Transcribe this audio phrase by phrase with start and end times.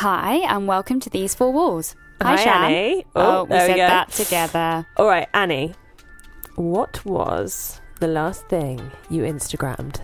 [0.00, 1.94] Hi, and welcome to These Four Walls.
[2.22, 2.64] Hi, Hi, Shan.
[2.72, 3.04] Annie.
[3.14, 4.86] Oh, Oh, we said that together.
[4.96, 5.74] All right, Annie.
[6.56, 10.00] What was the last thing you Instagrammed?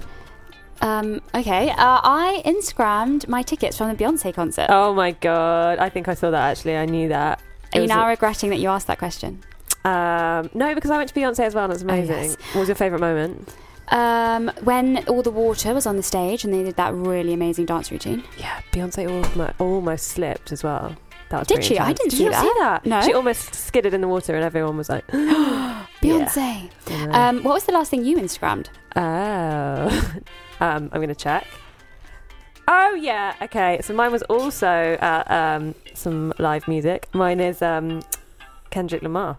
[0.83, 4.67] Um, okay, uh, I Instagrammed my tickets from the Beyonce concert.
[4.69, 5.79] Oh my god!
[5.79, 6.51] I think I saw that.
[6.51, 7.41] Actually, I knew that.
[7.75, 9.43] Are you now a- regretting that you asked that question?
[9.87, 11.65] um, no, because I went to Beyonce as well.
[11.65, 12.15] and It was amazing.
[12.17, 12.37] Oh, yes.
[12.53, 13.49] What was your favorite moment?
[13.89, 17.67] Um, when all the water was on the stage and they did that really amazing
[17.67, 18.25] dance routine.
[18.37, 20.97] Yeah, Beyonce almost, almost slipped as well.
[21.31, 21.79] That was Did she?
[21.79, 22.83] I didn't Did see not see that.
[22.85, 22.89] that?
[22.89, 23.03] No.
[23.03, 25.07] She almost skidded in the water, and everyone was like,
[26.03, 26.71] Beyonce.
[26.89, 27.29] Yeah.
[27.29, 28.69] Um, what was the last thing you Instagrammed?
[28.95, 30.21] Oh,
[30.61, 31.47] um, I'm gonna check.
[32.69, 33.81] Oh yeah, okay.
[33.83, 34.69] So mine was also
[35.01, 37.09] uh, um, some live music.
[37.13, 38.03] Mine is um,
[38.71, 39.39] Kendrick Lamar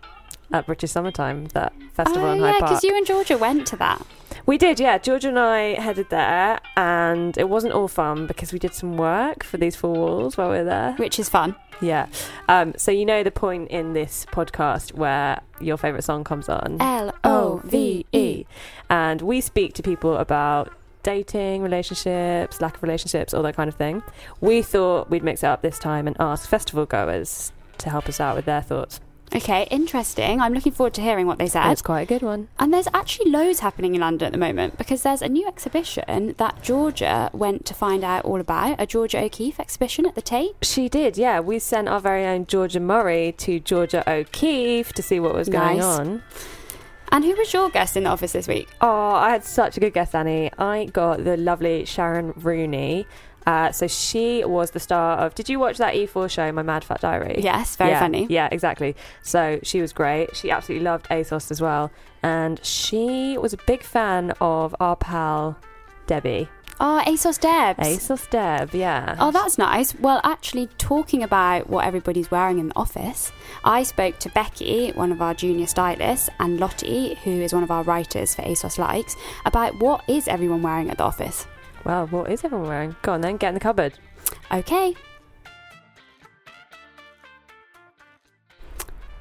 [0.51, 2.71] at British Summertime, that festival oh, in yeah, Hyde Park.
[2.71, 4.05] because you and Georgia went to that.
[4.47, 4.97] We did, yeah.
[4.97, 9.43] Georgia and I headed there, and it wasn't all fun because we did some work
[9.43, 10.93] for these four walls while we were there.
[10.93, 11.53] Which is fun.
[11.81, 12.07] Yeah.
[12.47, 16.77] Um, so you know the point in this podcast where your favorite song comes on.
[16.79, 18.45] L O V E.
[18.89, 23.75] And we speak to people about dating, relationships, lack of relationships, all that kind of
[23.75, 24.01] thing.
[24.39, 28.21] We thought we'd mix it up this time and ask festival goers to help us
[28.21, 29.01] out with their thoughts.
[29.35, 30.39] Okay, interesting.
[30.39, 31.69] I'm looking forward to hearing what they said.
[31.71, 32.47] it's quite a good one.
[32.57, 36.33] And there's actually loads happening in London at the moment because there's a new exhibition
[36.37, 40.55] that Georgia went to find out all about, a Georgia O'Keeffe exhibition at the Tate.
[40.61, 41.41] She did, yeah.
[41.41, 45.77] We sent our very own Georgia Murray to Georgia O'Keeffe to see what was going
[45.79, 45.83] Nice.
[45.99, 46.23] on.
[47.11, 48.67] And who was your guest in the office this week?
[48.81, 50.51] Oh, I had such a good guest, Annie.
[50.57, 53.07] I got the lovely Sharon Rooney.
[53.47, 55.33] Uh, so she was the star of.
[55.33, 57.39] Did you watch that E4 show, My Mad Fat Diary?
[57.41, 58.27] Yes, very yeah, funny.
[58.29, 58.93] Yeah, exactly.
[59.21, 60.35] So she was great.
[60.35, 61.89] She absolutely loved ASOS as well.
[62.21, 65.57] And she was a big fan of our pal
[66.07, 66.49] Debbie.
[66.81, 67.79] Oh, ASOS Debs.
[67.79, 69.15] ASOS Deb, yeah.
[69.17, 69.95] Oh, that's nice.
[69.95, 73.31] Well, actually, talking about what everybody's wearing in the office,
[73.63, 77.71] I spoke to Becky, one of our junior stylists, and Lottie, who is one of
[77.71, 79.15] our writers for ASOS Likes,
[79.45, 81.47] about what is everyone wearing at the office.
[81.87, 82.95] Well, what is everyone wearing?
[83.01, 83.97] Go on then, get in the cupboard.
[84.51, 84.93] Okay.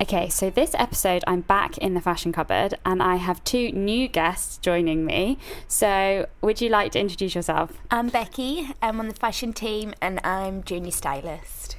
[0.00, 4.08] Okay, so this episode, I'm back in the fashion cupboard and I have two new
[4.08, 5.38] guests joining me.
[5.68, 7.78] So, would you like to introduce yourself?
[7.88, 8.68] I'm Becky.
[8.82, 11.76] I'm on the fashion team and I'm junior stylist.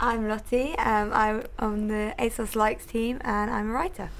[0.00, 0.76] I'm Lottie.
[0.78, 4.10] Um, I'm on the ASOS Likes team and I'm a writer.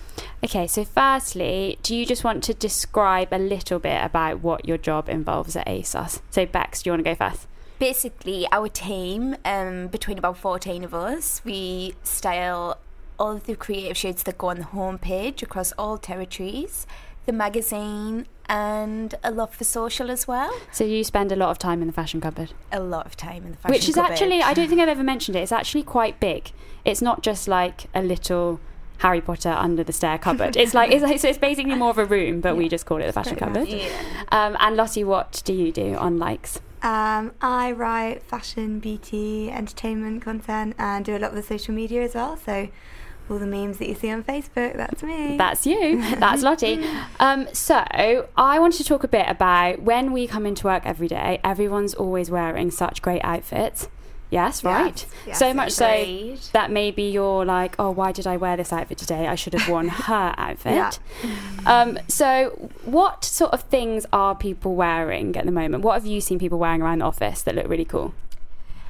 [0.44, 4.78] Okay, so firstly, do you just want to describe a little bit about what your
[4.78, 6.20] job involves at ASOS?
[6.30, 7.48] So, Bex, do you want to go first?
[7.80, 12.78] Basically, our team, um, between about 14 of us, we style
[13.18, 16.86] all of the creative shoots that go on the homepage across all territories,
[17.26, 20.56] the magazine, and a lot for social as well.
[20.70, 22.52] So, you spend a lot of time in the fashion cupboard.
[22.70, 24.12] A lot of time in the fashion Which is cupboard.
[24.12, 26.52] actually, I don't think I've ever mentioned it, it's actually quite big.
[26.84, 28.60] It's not just like a little
[28.98, 30.56] Harry Potter under the stair cupboard.
[30.62, 32.98] It's like, it's, like- so it's basically more of a room, but we just call
[33.02, 33.68] it the fashion Very cupboard.
[33.68, 33.92] nice.
[34.30, 36.60] Um, and Lottie, what do you do on likes?
[36.82, 42.02] Um, I write fashion, beauty, entertainment content and do a lot of the social media
[42.02, 42.36] as well.
[42.36, 42.68] So
[43.28, 45.36] all the memes that you see on Facebook, that's me.
[45.36, 46.00] That's you.
[46.16, 46.84] That's Lottie.
[47.20, 47.84] Um, so
[48.36, 51.40] I wanted to talk a bit about when we come into work every day.
[51.42, 53.88] Everyone's always wearing such great outfits.
[54.30, 55.06] Yes, right.
[55.26, 58.98] yes, so much so that maybe you're like, oh, why did I wear this outfit
[58.98, 59.26] today?
[59.26, 60.74] I should have worn her outfit.
[60.74, 60.90] Yeah.
[61.64, 65.82] Um, so, what sort of things are people wearing at the moment?
[65.82, 68.12] What have you seen people wearing around the office that look really cool?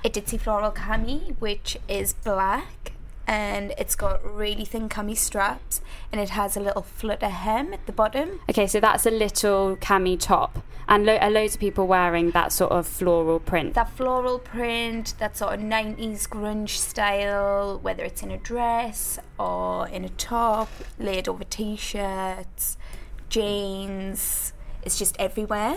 [0.05, 2.93] a Ditsy Floral Cami, which is black
[3.29, 7.85] and it's got really thin cami straps and it has a little flutter hem at
[7.85, 8.41] the bottom.
[8.49, 12.53] Okay, so that's a little cami top, and lo- are loads of people wearing that
[12.53, 13.75] sort of floral print.
[13.75, 19.87] That floral print, that sort of 90s grunge style, whether it's in a dress or
[19.89, 22.79] in a top, laid over t shirts,
[23.29, 24.55] jeans.
[24.83, 25.77] It's just everywhere.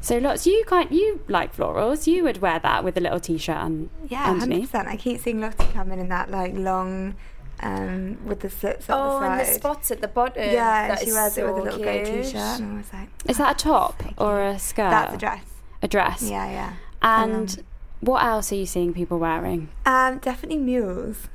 [0.00, 0.46] So lots.
[0.46, 2.06] You kind you like florals.
[2.06, 4.70] You would wear that with a little t-shirt and Yeah, hundred underneath.
[4.72, 4.88] percent.
[4.88, 7.14] I keep seeing Lottie coming in that like long,
[7.60, 9.30] um, with the slits at Oh, the side.
[9.30, 10.42] and the spots at the bottom.
[10.42, 12.92] Yeah, That she is wears it with a so little grey t-shirt, and I was
[12.92, 14.90] like, Is that a top so or a skirt?
[14.90, 15.44] That's a dress.
[15.82, 16.22] A dress.
[16.22, 16.72] Yeah, yeah.
[17.02, 17.62] And
[18.00, 19.68] what else are you seeing people wearing?
[19.86, 21.28] Um, definitely mules.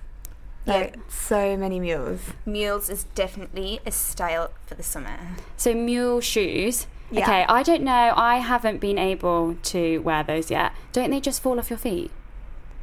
[0.65, 0.89] Yeah.
[1.07, 2.21] So many mules.
[2.45, 5.17] Mules is definitely a style for the summer.
[5.57, 6.87] So mule shoes.
[7.11, 7.23] Yeah.
[7.23, 8.13] Okay, I don't know.
[8.15, 10.73] I haven't been able to wear those yet.
[10.91, 12.11] Don't they just fall off your feet?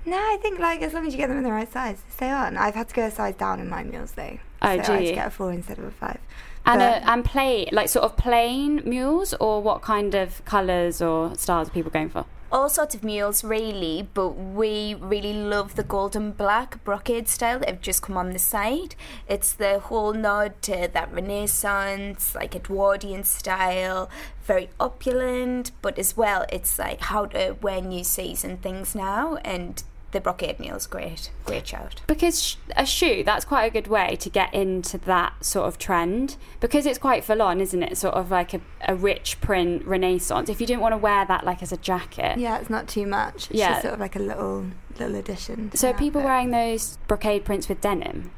[0.04, 2.12] No, I think like as long as you get them in the right size, they
[2.14, 2.56] stay on.
[2.56, 4.38] I've had to go a size down in my mules though.
[4.62, 6.19] Oh, so do I had to get a four instead of a five.
[6.64, 11.02] And But- uh, and plain, like sort of plain mules, or what kind of colours
[11.02, 12.24] or styles are people going for?
[12.52, 17.69] All sorts of mules, really, but we really love the golden black brocade style that
[17.70, 18.94] have just come on the side.
[19.26, 24.10] It's the whole nod to that Renaissance, like Edwardian style,
[24.44, 29.82] very opulent, but as well, it's like how to wear new season things now, and
[30.12, 32.00] the brocade mule's great, great shout.
[32.06, 35.78] Because sh- a shoe, that's quite a good way to get into that sort of
[35.78, 36.36] trend.
[36.60, 37.96] Because it's quite full on, isn't it?
[37.98, 40.48] Sort of like a, a rich print renaissance.
[40.48, 42.38] If you didn't want to wear that like as a jacket.
[42.38, 43.50] Yeah, it's not too much.
[43.50, 43.70] It's Yeah.
[43.70, 44.66] just sort of like a little
[44.98, 45.74] little addition.
[45.74, 48.30] So are people wearing those brocade prints with denim.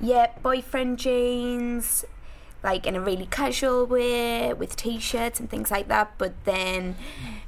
[0.00, 2.04] Yeah, boyfriend jeans,
[2.66, 6.12] like in a really casual way with t-shirts and things like that.
[6.18, 6.96] But then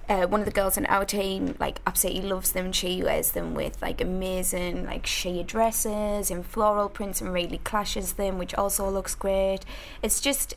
[0.09, 2.73] uh, one of the girls in our team like absolutely loves them.
[2.73, 8.15] She wears them with like amazing like sheer dresses and floral prints and really clashes
[8.15, 9.67] them, which also looks great.
[10.03, 10.55] It's just,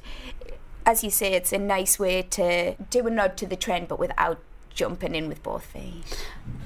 [0.85, 3.99] as you say, it's a nice way to do a nod to the trend, but
[3.99, 6.03] without jumping in with both feet.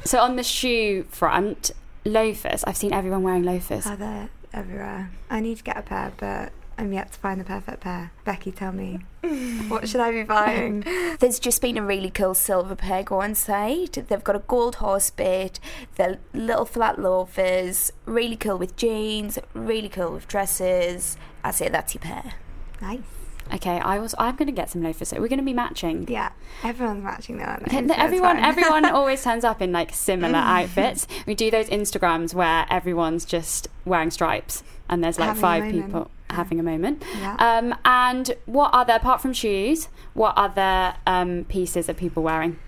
[0.03, 1.71] So on the shoe front,
[2.03, 2.63] loafers.
[2.65, 3.87] I've seen everyone wearing loafers.
[3.87, 5.11] Oh, they're everywhere.
[5.29, 8.11] I need to get a pair, but I'm yet to find the perfect pair.
[8.25, 8.99] Becky, tell me,
[9.69, 10.81] what should I be buying?
[11.19, 13.93] There's just been a really cool silver pair go on site.
[13.93, 15.59] They've got a gold horse bit,
[15.95, 21.17] they're little flat loafers, really cool with jeans, really cool with dresses.
[21.43, 22.33] I say that's your pair.
[22.81, 22.99] nice.
[23.53, 24.15] Okay, I was.
[24.17, 25.09] I'm going to get some loafers.
[25.09, 26.07] So we're going to be matching.
[26.09, 26.31] Yeah,
[26.63, 27.59] everyone's matching their own.
[27.67, 31.05] Okay, so everyone, everyone always turns up in like similar outfits.
[31.27, 35.63] We do those Instagrams where everyone's just wearing stripes, and there's like Having a five
[35.65, 35.85] moment.
[35.85, 37.03] people having a moment.
[37.17, 37.35] Yeah.
[37.39, 42.59] Um, and what other, apart from shoes, what other um, pieces are people wearing?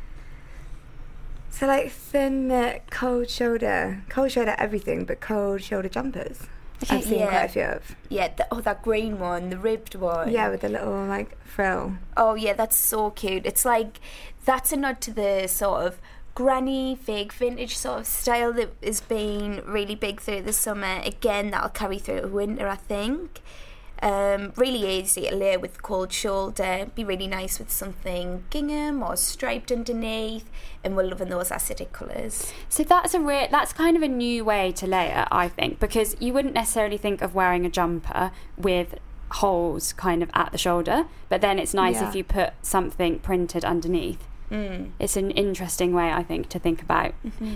[1.50, 6.44] So like thin knit, cold shoulder, cold shoulder everything, but cold shoulder jumpers.
[6.84, 7.30] Okay, I've seen yeah.
[7.30, 7.96] quite a few of.
[8.10, 10.32] Yeah, the, oh, that green one, the ribbed one.
[10.32, 11.98] Yeah, with the little like frill.
[12.16, 13.48] Oh, yeah, that's so cute.
[13.48, 14.00] It's like,
[14.46, 16.00] that's a nod to the sort of
[16.38, 21.02] granny, fake, vintage sort of style that has been really big through the summer.
[21.04, 23.42] Again, that'll carry through the winter, I think.
[24.04, 26.92] Um, really easy to layer with cold shoulder.
[26.94, 30.48] Be really nice with something gingham or striped underneath.
[30.84, 32.54] And we're loving those acidic colours.
[32.70, 36.16] So that's a re- that's kind of a new way to layer, I think, because
[36.20, 39.00] you wouldn't necessarily think of wearing a jumper with
[39.32, 42.10] holes kind of at the shoulder, but then it's nice Yeah.
[42.10, 44.24] if you put something printed underneath.
[44.52, 44.92] Mm.
[45.00, 47.14] It's an interesting way, I think, to think about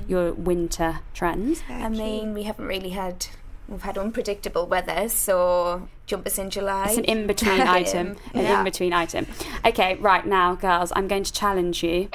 [0.07, 1.61] your winter trends.
[1.61, 3.27] Very I mean, we haven't really had.
[3.69, 6.87] We've had unpredictable weather, so jumpers in July.
[6.89, 8.17] It's an in between item.
[8.33, 8.57] An Yeah.
[8.59, 9.27] in between item.
[9.65, 12.09] Okay, right now, girls, I'm going to challenge you.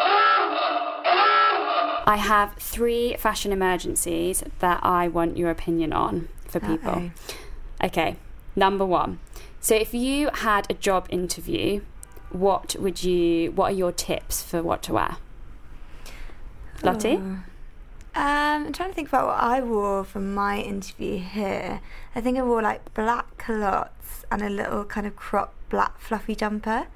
[2.09, 6.91] I have three fashion emergencies that I want your opinion on for people.
[6.91, 7.11] Uh-oh.
[7.87, 8.17] Okay,
[8.55, 9.19] number one.
[9.61, 11.81] So if you had a job interview,
[12.37, 13.53] what would you?
[13.53, 15.17] What are your tips for what to wear?
[16.83, 17.17] Lottie.
[17.17, 17.43] Oh.
[18.17, 21.81] Um, I'm trying to think about what I wore for my interview here.
[22.15, 26.35] I think I wore like black culottes and a little kind of crop black fluffy
[26.35, 26.87] jumper.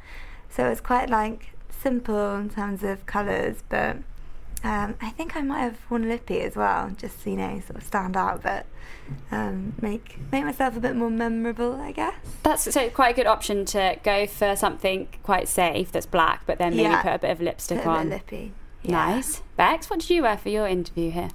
[0.48, 3.96] So it was quite like simple in terms of colours, but
[4.64, 7.82] um, I think I might have worn lippy as well, just you know, sort of
[7.82, 8.64] stand out, but
[9.30, 12.14] um, make make myself a bit more memorable, I guess.
[12.42, 16.58] That's so quite a good option to go for something quite safe that's black, but
[16.58, 17.02] then maybe Yeah.
[17.02, 18.10] put a bit of lipstick Bit of a on.
[18.10, 18.52] lippy.
[18.84, 19.42] Nice.
[19.56, 21.28] Bex, what did you wear for your interview here?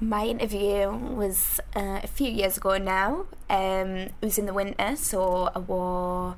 [0.00, 3.26] My interview was uh, a few years ago now.
[3.48, 6.36] Um, it was in the winter, so I wore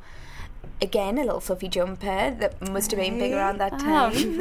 [0.81, 3.79] again a little fluffy jumper that must have been big around that Oh.
[3.79, 4.41] time.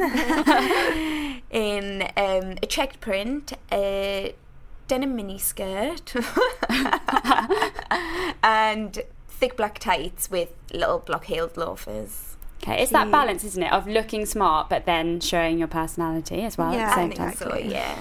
[1.50, 3.52] in um, a checked print,
[4.88, 6.14] a denim mini skirt
[8.42, 12.36] and thick black tights with little block-heeled loafers.
[12.62, 16.58] Okay, it's that balance, isn't it, of looking smart but then showing your personality as
[16.58, 17.34] well Yeah, at the I same think time.
[17.36, 17.50] so.
[17.50, 17.98] So yeah,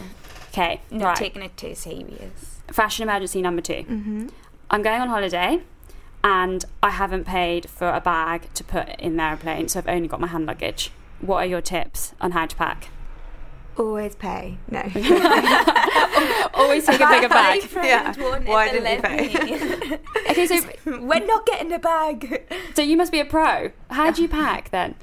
[0.54, 1.18] Okay, not right.
[1.18, 2.60] taking it too serious.
[2.72, 4.28] Fashion emergency number 2 Mm-hmm.
[4.70, 5.62] I'm going on holiday
[6.24, 10.08] and I haven't paid for a bag to put in the aeroplane, so I've only
[10.10, 10.92] got my hand luggage.
[11.22, 12.90] What are your tips on how to pack?
[13.78, 14.58] Always pay.
[14.70, 14.82] No.
[16.54, 17.70] Always take a bigger bag.
[17.76, 18.14] Yeah.
[18.46, 19.98] Why didn't you me.
[20.30, 22.44] Okay, so We're not getting a bag.
[22.76, 23.72] so you must be a pro.
[23.90, 24.96] How do you pack then?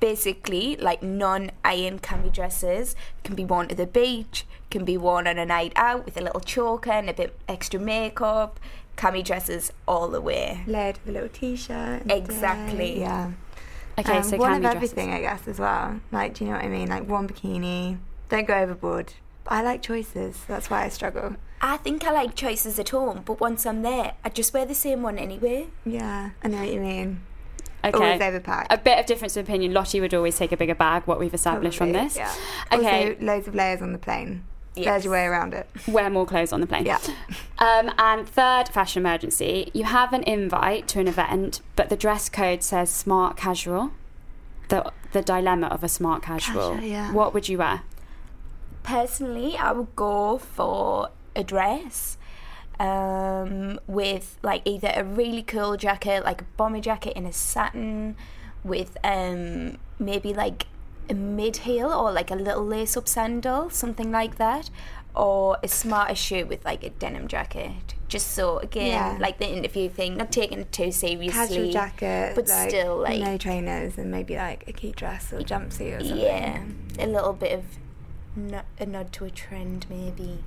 [0.00, 5.38] Basically, like non-iron cami dresses can be worn to the beach, can be worn on
[5.38, 8.58] a night out with a little choker and a bit extra makeup.
[8.96, 10.62] Cami dresses all the way.
[10.66, 12.10] Layered with a little t-shirt.
[12.10, 12.94] Exactly.
[12.94, 13.00] day.
[13.00, 13.32] Yeah.
[13.98, 14.76] Okay, Um, so one cami of dresses.
[14.76, 16.00] everything, I guess, as well.
[16.10, 16.88] Like, do you know what I mean?
[16.88, 17.98] Like one bikini.
[18.28, 19.12] Don't go overboard.
[19.44, 20.38] But I like choices.
[20.48, 21.36] That's why I struggle.
[21.60, 24.74] I think I like choices at home, but once I'm there, I just wear the
[24.74, 25.68] same one anyway.
[25.84, 27.20] Yeah, I know what you mean.
[27.84, 27.96] Okay.
[27.96, 28.66] Always overpack.
[28.70, 29.72] A bit of difference of opinion.
[29.72, 31.02] Lottie would always take a bigger bag.
[31.04, 32.16] What we've established from this.
[32.16, 32.32] Yeah.
[32.72, 33.10] Okay.
[33.14, 34.44] Also, loads of layers on the plane.
[34.74, 34.86] Yes.
[34.86, 35.68] There's your way around it.
[35.86, 36.86] Wear more clothes on the plane.
[36.86, 36.98] Yeah.
[37.58, 42.28] Um, and third fashion emergency, you have an invite to an event, but the dress
[42.28, 43.92] code says smart casual.
[44.66, 46.72] The the dilemma of a smart casual.
[46.74, 47.12] Casual, yeah.
[47.12, 47.82] What would you wear?
[48.82, 52.18] Personally, I would go for a dress
[52.80, 58.16] um, with like either a really cool jacket, like a bomber jacket in a satin,
[58.64, 60.66] with um, maybe like
[61.08, 64.70] a mid heel or like a little lace up sandal, something like that,
[65.14, 67.94] or a smarter shoe with like a denim jacket.
[68.08, 69.16] Just so again, Yeah.
[69.20, 71.28] like the interview thing, not taking it too seriously.
[71.32, 75.40] Casual jacket, but like, still like no trainers and maybe like a key dress or
[75.40, 76.18] jumpsuit or something.
[76.18, 76.62] yeah,
[76.98, 77.64] a little bit of
[78.36, 80.38] no- a nod to a trend maybe.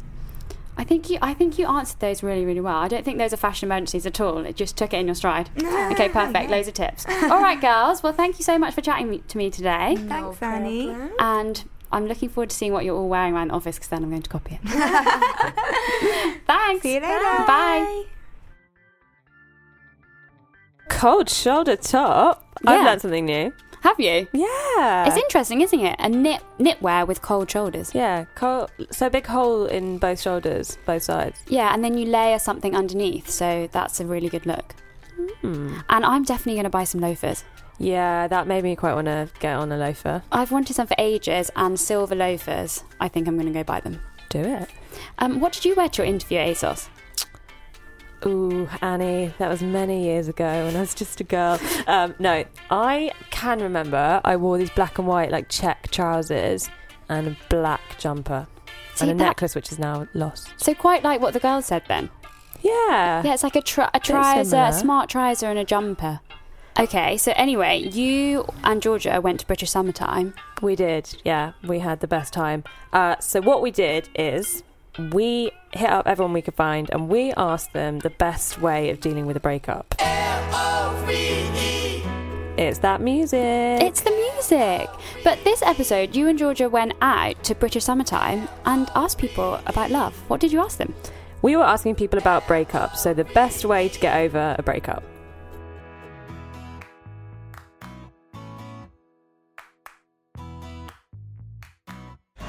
[0.77, 2.75] I think you I think you answered those really really well.
[2.75, 4.39] I don't think those are fashion emergencies at all.
[4.46, 5.50] It just took it in your stride.
[5.58, 6.50] okay, perfect.
[6.50, 7.05] Loads of tips.
[7.08, 8.03] all right, girls.
[8.03, 9.96] Well, thank you so much for chatting me- to me today.
[9.98, 10.88] Thanks, Annie.
[10.88, 11.12] problem.
[11.20, 14.03] And I'm looking forward to seeing what you're all wearing around the office because then
[14.03, 14.70] I'm going to copy it.
[16.48, 16.84] Thanks.
[16.84, 17.46] See you later.
[17.48, 18.03] Bye.
[20.89, 22.44] Cold shoulder top.
[22.65, 23.53] I've learned something new.
[23.86, 24.27] Have you?
[24.34, 25.06] Yeah.
[25.06, 25.96] It's interesting, isn't it?
[26.00, 27.94] A knit knitwear with cold shoulders.
[27.94, 31.39] Yeah, cold, so big hole in both shoulders, both sides.
[31.48, 34.74] Yeah, and then you layer something underneath, so that's a really good look.
[35.42, 35.77] Hmm.
[35.88, 37.44] And I'm definitely going to buy some loafers.
[37.77, 40.24] Yeah, that made me quite want to get on a loafer.
[40.32, 42.84] I've wanted some for ages, and silver loafers.
[43.00, 44.01] I think I'm going to go buy them.
[44.30, 44.68] Do it.
[45.20, 46.89] Um, what did you wear to your interview at ASOS?
[48.25, 51.60] Ooh, Annie, that was many years ago when I was just a girl.
[51.86, 56.70] Um, no, I can remember I wore these black and white, like check trousers
[57.10, 58.48] and a black jumper
[58.96, 60.54] See, and a that- necklace, which is now lost.
[60.58, 62.10] So quite like what the girl said then.
[62.62, 63.22] Yeah.
[63.24, 64.70] Yeah, it's like a, tr- a Bit trouser, similar.
[64.70, 66.20] a smart trouser, and a jumper.
[66.80, 70.34] Okay, so anyway, you and Georgia went to British Summertime.
[70.62, 71.54] We did, yeah.
[71.63, 72.63] We had the best time.
[72.92, 74.63] Uh, so what we did is
[75.12, 79.00] we hit up everyone we could find and we asked them the best way of
[79.00, 79.94] dealing with a breakup.
[82.57, 83.81] It's that music.
[83.81, 84.89] It's the music.
[85.24, 89.91] But this episode, you and Georgia went out to British Summertime and asked people about
[89.91, 90.15] love.
[90.29, 90.93] What did you ask them?
[91.45, 95.03] we were asking people about breakups, so the best way to get over a breakup.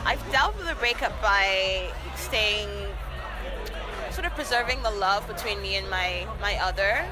[0.07, 2.71] I've dealt with a breakup by staying,
[4.11, 7.05] sort of preserving the love between me and my my other,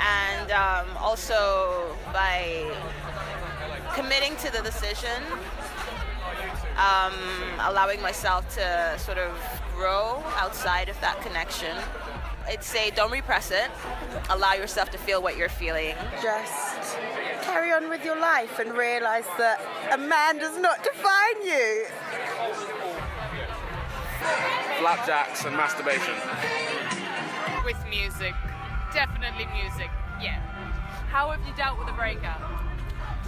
[0.00, 2.64] and um, also by
[3.94, 5.22] committing to the decision,
[6.76, 7.14] um,
[7.60, 9.32] allowing myself to sort of
[9.76, 11.76] grow outside of that connection.
[12.46, 13.70] I'd say don't repress it.
[14.30, 15.94] Allow yourself to feel what you're feeling.
[16.22, 16.96] just
[17.42, 19.60] carry on with your life and realize that
[19.92, 21.86] a man does not define you.
[24.78, 26.14] flapjacks and masturbation.
[27.64, 28.34] with music.
[28.94, 29.90] Definitely music.
[30.22, 30.38] Yeah.
[31.10, 32.40] How have you dealt with a breakup?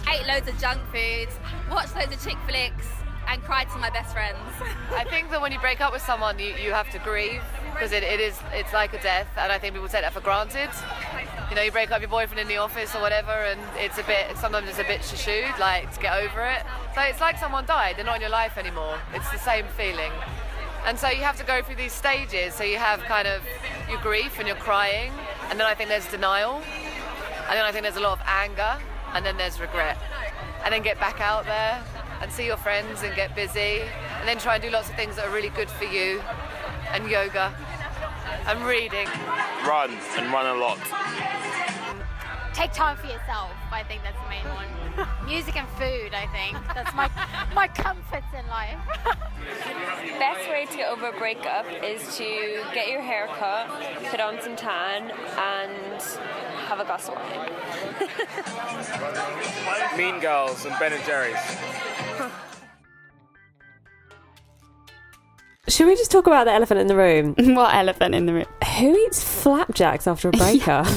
[0.09, 1.27] ate loads of junk food,
[1.69, 2.87] watched loads of chick flicks,
[3.27, 4.37] and cried to my best friends.
[4.91, 7.43] I think that when you break up with someone, you, you have to grieve
[7.73, 10.21] because it, it is it's like a death, and I think people take that for
[10.21, 10.69] granted.
[11.49, 14.03] You know, you break up your boyfriend in the office or whatever, and it's a
[14.03, 16.63] bit sometimes it's a bit shashooed, like to get over it.
[16.95, 18.97] So it's like someone died; they're not in your life anymore.
[19.13, 20.11] It's the same feeling,
[20.85, 22.53] and so you have to go through these stages.
[22.53, 23.41] So you have kind of
[23.89, 25.11] your grief and you're crying,
[25.49, 28.77] and then I think there's denial, and then I think there's a lot of anger,
[29.13, 29.97] and then there's regret,
[30.63, 31.83] and then get back out there
[32.21, 33.81] and see your friends and get busy.
[34.19, 36.21] And then try and do lots of things that are really good for you.
[36.91, 37.53] And yoga.
[38.47, 39.07] And reading.
[39.65, 40.79] Run and run a lot.
[42.57, 43.51] Take time for yourself.
[43.71, 45.07] I think that's the main one.
[45.27, 46.15] Music and food.
[46.15, 47.07] I think that's my
[47.53, 48.79] my comforts in life.
[50.17, 53.69] Best way to get over a breakup is to get your hair cut,
[54.09, 56.01] put on some tan, and
[56.65, 57.51] have a glass of wine.
[59.95, 61.37] Mean Girls and Ben and Jerry's.
[65.67, 67.35] Should we just talk about the elephant in the room?
[67.53, 68.45] what elephant in the room?
[68.79, 70.87] Who eats flapjacks after a breakup?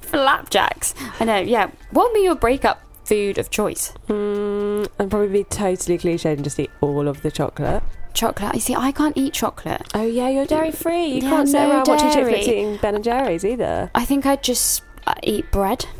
[0.00, 0.94] Flapjacks.
[1.18, 1.38] I know.
[1.38, 1.70] Yeah.
[1.90, 3.92] What would be your breakup food of choice?
[4.08, 7.82] Mm, I'd probably be totally cliched and just eat all of the chocolate.
[8.12, 8.54] Chocolate.
[8.54, 9.82] You see, I can't eat chocolate.
[9.94, 11.06] Oh yeah, you're dairy free.
[11.06, 13.90] You Yeah, can't sit no around watching chick eating Ben and Jerry's either.
[13.94, 15.86] I think I'd just uh, eat bread.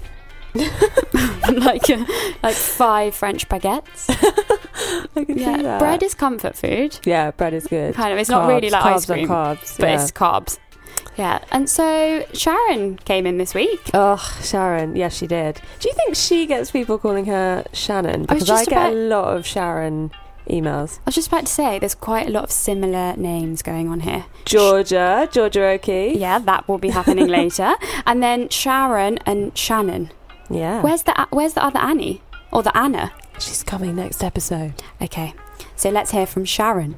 [0.54, 2.04] like uh,
[2.42, 4.06] like five French baguettes.
[5.16, 5.78] I can yeah, see that.
[5.78, 6.98] bread is comfort food.
[7.04, 7.94] Yeah, bread is good.
[7.94, 8.18] Kind of.
[8.18, 10.02] It's not really like carbs ice cream, carbs, but yeah.
[10.02, 10.58] it's carbs.
[11.16, 13.90] Yeah, and so Sharon came in this week.
[13.92, 14.96] Oh, Sharon.
[14.96, 15.60] Yes, she did.
[15.80, 18.22] Do you think she gets people calling her Shannon?
[18.28, 20.12] I Because I, just get about- a lot of Sharon
[20.48, 20.98] emails.
[21.00, 24.00] I was just about to say, there's quite a lot of similar names going on
[24.00, 24.24] here.
[24.46, 26.16] Georgia, Georgia O'Keeffe.
[26.16, 27.74] Yeah, that will be happening later.
[28.06, 30.10] And then Sharon and Shannon.
[30.48, 30.80] Yeah.
[30.82, 33.12] Where's the Where's the other Annie or the Anna?
[33.38, 34.74] She's coming next episode.
[35.00, 35.34] Okay,
[35.76, 36.96] so let's hear from Sharon.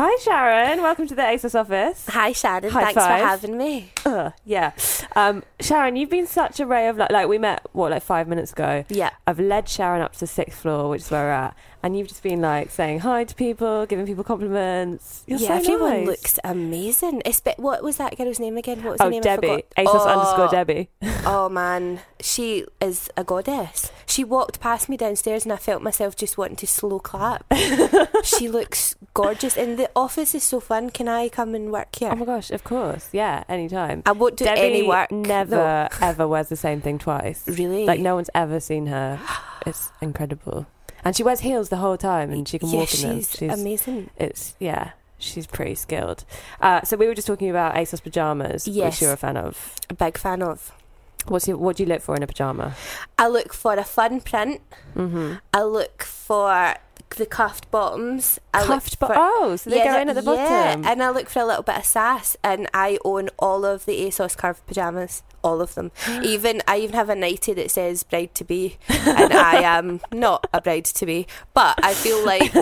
[0.00, 0.80] Hi, Sharon.
[0.80, 2.06] Welcome to the ASOS office.
[2.06, 2.70] Hi, Sharon.
[2.70, 3.20] High Thanks five.
[3.20, 3.90] for having me.
[4.44, 4.72] Yeah.
[5.16, 7.10] Um, Sharon, you've been such a ray of light.
[7.10, 8.84] Like, we met, what, like five minutes ago?
[8.88, 9.10] Yeah.
[9.26, 11.56] I've led Sharon up to the sixth floor, which is where we're at.
[11.82, 15.22] And you've just been like saying hi to people, giving people compliments.
[15.28, 16.06] You're yeah, so everyone nice.
[16.08, 17.22] looks amazing.
[17.56, 18.82] What was that girl's name again?
[18.82, 19.22] What was Oh, her name?
[19.22, 19.62] Debbie.
[19.76, 20.08] ASOS forgot.
[20.08, 20.88] underscore Debbie.
[21.24, 23.92] oh man, she is a goddess.
[24.06, 27.44] She walked past me downstairs and I felt myself just wanting to slow clap.
[28.24, 30.90] she looks gorgeous, and the office is so fun.
[30.90, 32.10] Can I come and work here?
[32.12, 33.08] Oh my gosh, of course.
[33.12, 33.97] Yeah, anytime.
[34.06, 35.10] I won't do Debbie any work.
[35.10, 37.44] never, ever wears the same thing twice.
[37.48, 37.84] Really?
[37.86, 39.18] Like, no one's ever seen her.
[39.66, 40.66] It's incredible.
[41.04, 43.20] And she wears heels the whole time and she can Yeah, walk in them.
[43.22, 44.08] she's amazing.
[44.16, 46.24] It's, yeah, she's pretty skilled.
[46.60, 48.94] Uh, so we were just talking about ASOS pajamas, Yes.
[48.94, 49.74] which you're a fan of.
[49.90, 50.72] A big fan of.
[51.26, 52.74] What's your, what do you look for in a pajama?
[53.18, 54.62] I look for a fun print.
[54.96, 55.34] Mm-hmm.
[55.52, 56.74] I look for
[57.16, 58.38] the cuffed bottoms.
[58.54, 59.18] I Cuffed bottoms.
[59.20, 60.84] oh, so they go in at the yeah, bottom.
[60.86, 64.00] and I look for a little bit of sass, and I own all of the
[64.06, 65.90] ASOS curved pajamas, all of them.
[66.22, 70.46] even I even have a nightie that says "bride to be," and I am not
[70.52, 72.52] a bride to be, but I feel like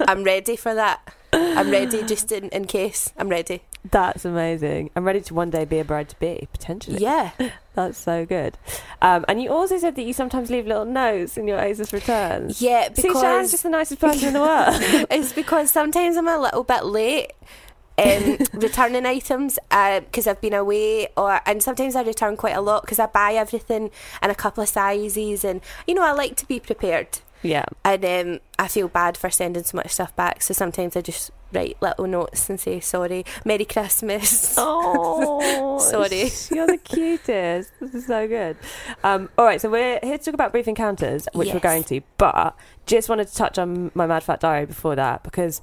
[0.08, 1.14] I'm ready for that.
[1.32, 3.12] I'm ready, just in, in case.
[3.16, 3.62] I'm ready.
[3.90, 4.90] That's amazing.
[4.94, 7.02] I'm ready to one day be a bride to be, potentially.
[7.02, 7.32] Yeah.
[7.74, 8.56] That's so good.
[9.00, 12.62] Um, and you also said that you sometimes leave little notes in your ASOS returns.
[12.62, 14.76] Yeah, See, because Sharon's just the nicest person in the world.
[15.10, 17.32] it's because sometimes I'm a little bit late
[17.98, 22.82] um, returning items because I've been away, or and sometimes I return quite a lot
[22.82, 23.90] because I buy everything
[24.22, 27.20] in a couple of sizes, and you know I like to be prepared.
[27.42, 27.64] Yeah.
[27.84, 31.30] And um, I feel bad for sending so much stuff back, so sometimes I just
[31.52, 34.54] write little notes and say sorry, Merry Christmas.
[34.56, 36.30] Oh, sorry.
[36.50, 37.72] You're the cutest.
[37.80, 38.56] This is so good.
[39.04, 42.00] Um, all right, so we're here to talk about brief encounters, which we're going to,
[42.16, 45.60] but just wanted to touch on my Mad Fat Diary before that because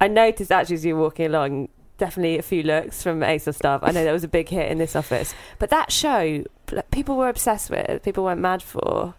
[0.00, 3.80] I noticed actually as you were walking along, definitely a few looks from ASOS stuff.
[3.82, 6.44] I know that was a big hit in this office, but that show,
[6.90, 9.14] people were obsessed with, people went mad for.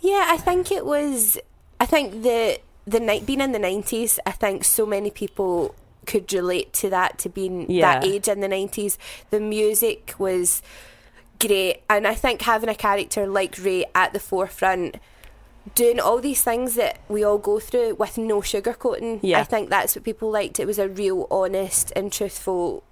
[0.00, 1.38] Yeah, I think it was.
[1.80, 4.18] I think the the night being in the nineties.
[4.26, 5.74] I think so many people
[6.06, 8.00] could relate to that to being Yeah.
[8.00, 8.96] that age in the nineties.
[9.30, 10.62] The music was
[11.38, 14.96] great, and I think having a character like Ray at the forefront.
[15.74, 19.20] Doing all these things that we all go through with no sugarcoating.
[19.22, 19.40] Yeah.
[19.40, 20.58] I think that's what people liked.
[20.58, 22.82] It was a real honest and truthful,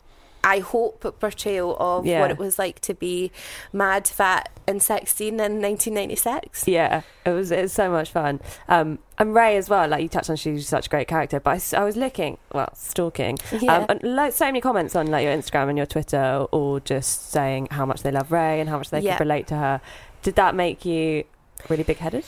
[0.48, 2.20] I hope, portrayal of Yeah.
[2.20, 3.32] what it was like to be
[3.72, 6.68] mad, fat, and 16 in 1996.
[6.68, 8.40] Yeah, it was it's so much fun.
[8.68, 11.40] Um, and Ray as well, like you touched on, she's such a great character.
[11.40, 13.78] But I was looking, well, stalking, Yeah.
[13.78, 17.30] um, and like so many comments on like your Instagram and your Twitter, all just
[17.32, 19.16] saying how much they love Ray and how much they Yeah.
[19.16, 19.80] could relate to her.
[20.22, 21.24] Did that make you
[21.68, 22.24] really big headed?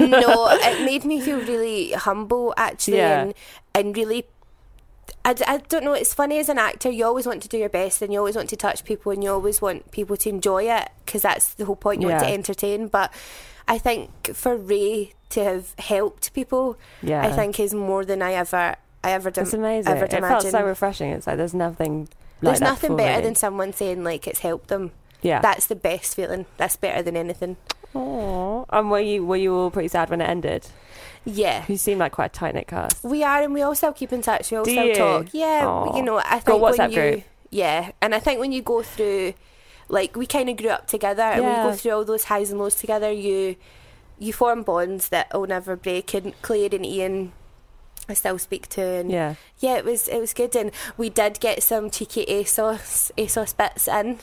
[0.00, 3.20] no, it made me feel really humble actually, Yeah.
[3.22, 3.34] and
[3.74, 4.26] and really.
[5.24, 5.92] I, I don't know.
[5.92, 8.36] It's funny as an actor, you always want to do your best, and you always
[8.36, 11.64] want to touch people, and you always want people to enjoy it because that's the
[11.64, 12.02] whole point.
[12.02, 13.12] You want to entertain, but
[13.68, 17.22] I think for Ray to have helped people, Yeah.
[17.22, 19.92] I think is more than I ever, I ever, dim- It's amazing.
[19.92, 21.10] ever It felt so refreshing.
[21.12, 22.08] It's like there's nothing.
[22.40, 23.22] There's like that nothing better really.
[23.22, 24.90] than someone saying like it's helped them.
[25.22, 25.40] Yeah.
[25.40, 26.46] that's the best feeling.
[26.56, 27.56] That's better than anything.
[27.94, 28.66] Aww.
[28.70, 30.66] And were you were you all pretty sad when it ended?
[31.24, 31.64] Yeah.
[31.68, 33.02] You seem like quite a tight knit cast.
[33.04, 34.50] We are, and we also keep in touch.
[34.50, 34.94] We also you?
[34.94, 35.26] talk.
[35.32, 35.96] Yeah, Aw.
[35.96, 37.24] you know, I Got think when WhatsApp you, group?
[37.50, 39.34] yeah, and I think when you go through,
[39.88, 42.58] like, we kind of grew up together, and we go through all those highs and
[42.58, 43.56] lows together, you
[44.18, 46.14] you form bonds that will never break.
[46.14, 47.32] And Claire and Ian,
[48.08, 49.34] I still speak to, and Yeah.
[49.58, 53.86] yeah, it was it was good, and we did get some cheeky ASOS ASOS bits
[53.88, 54.18] in.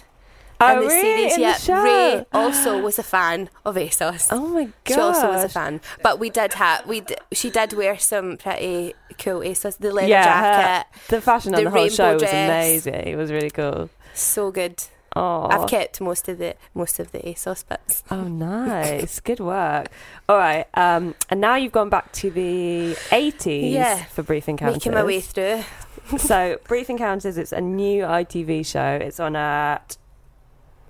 [0.62, 1.54] In the series, In the yeah.
[1.58, 1.84] show?
[1.84, 4.28] Ray also was a fan of ASOS.
[4.32, 7.50] Oh my god, She also was a fan, but we did have we d- she
[7.50, 11.70] did wear some pretty cool ASOS, the leather yeah, jacket, her- the fashion on the,
[11.70, 12.94] whole rainbow show was amazing.
[12.94, 13.90] It was really cool.
[14.14, 14.84] so good.
[15.16, 18.04] Oh, I've kept most of the most of the ASOS bits.
[18.12, 19.20] Oh, nice.
[19.22, 19.88] Good work.
[20.28, 20.68] All right.
[20.76, 24.04] Um, and now you've gone back to the 80s Yeah.
[24.04, 24.76] for Brief Encounters.
[24.76, 25.64] Making my way through.
[26.18, 29.00] so, Brief Encounters, it's a new ITV show.
[29.02, 29.98] It's on at,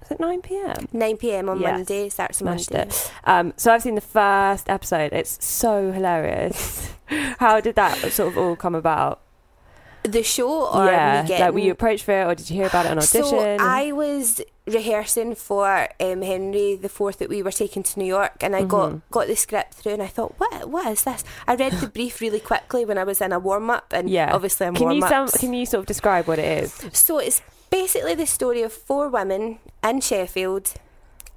[0.09, 0.87] is it 9 pm?
[0.91, 1.71] 9 pm on Yes.
[1.71, 2.09] Monday.
[2.09, 2.89] Starts Smashed Monday.
[2.89, 3.11] it.
[3.25, 5.13] Um, so, I've seen the first episode.
[5.13, 6.91] It's so hilarious.
[7.39, 9.21] How did that sort of all come about?
[10.03, 11.23] The show, or yeah.
[11.23, 11.45] getting...
[11.45, 13.23] Like, were you approached for it or did you hear about it on audition?
[13.25, 18.05] So I was rehearsing for um, Henry the Fourth that we were taking to New
[18.05, 18.67] York, and I Mhm.
[18.69, 21.23] got got the script through, and I thought, what what is this?
[21.47, 24.33] I read the brief really quickly when I was in a warm up, and yeah.
[24.33, 25.33] obviously I'm can warm you up.
[25.33, 26.73] Can you sort of describe what it is?
[26.93, 30.73] So it's basically the story of four women in Sheffield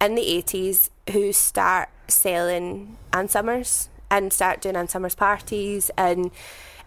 [0.00, 5.90] in the 80s who start selling Ann Summers and start doing Ann Summers parties.
[5.96, 6.31] And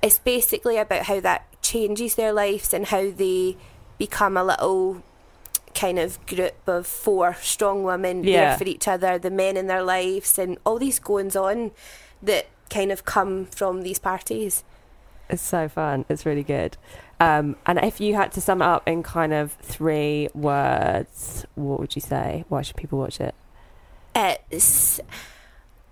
[0.01, 3.57] it's basically about how that changes their lives and how they
[3.97, 5.01] become a little
[5.73, 8.49] kind of group of four strong women Yeah.
[8.49, 11.71] there for each other, the men in their lives, and all these goings on
[12.21, 14.63] that kind of come from these parties.
[15.29, 16.05] It's so fun.
[16.09, 16.77] It's really good.
[17.19, 21.79] Um, and if you had to sum it up in kind of three words, what
[21.79, 22.45] would you say?
[22.49, 23.33] Why should people watch it?
[24.15, 24.99] It's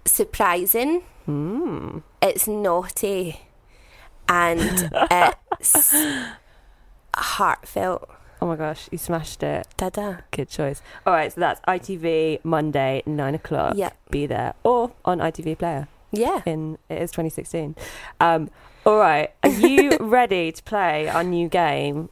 [0.05, 1.03] surprising.
[1.27, 2.03] Mm.
[2.21, 3.41] It's naughty,
[4.27, 5.95] and it's
[7.15, 8.09] heartfelt.
[8.41, 9.67] Oh my gosh, you smashed it.
[9.77, 10.25] Dada.
[10.31, 10.81] Good choice.
[11.05, 13.77] All right, so that's ITV Monday, nine o'clock.
[13.77, 13.95] Yep.
[14.11, 14.53] Be there.
[14.63, 15.87] Or on ITV Player.
[16.11, 16.41] Yeah.
[16.45, 17.75] In it is 2016.
[18.19, 18.49] Um,
[18.85, 22.09] all right, are you ready to play our new game?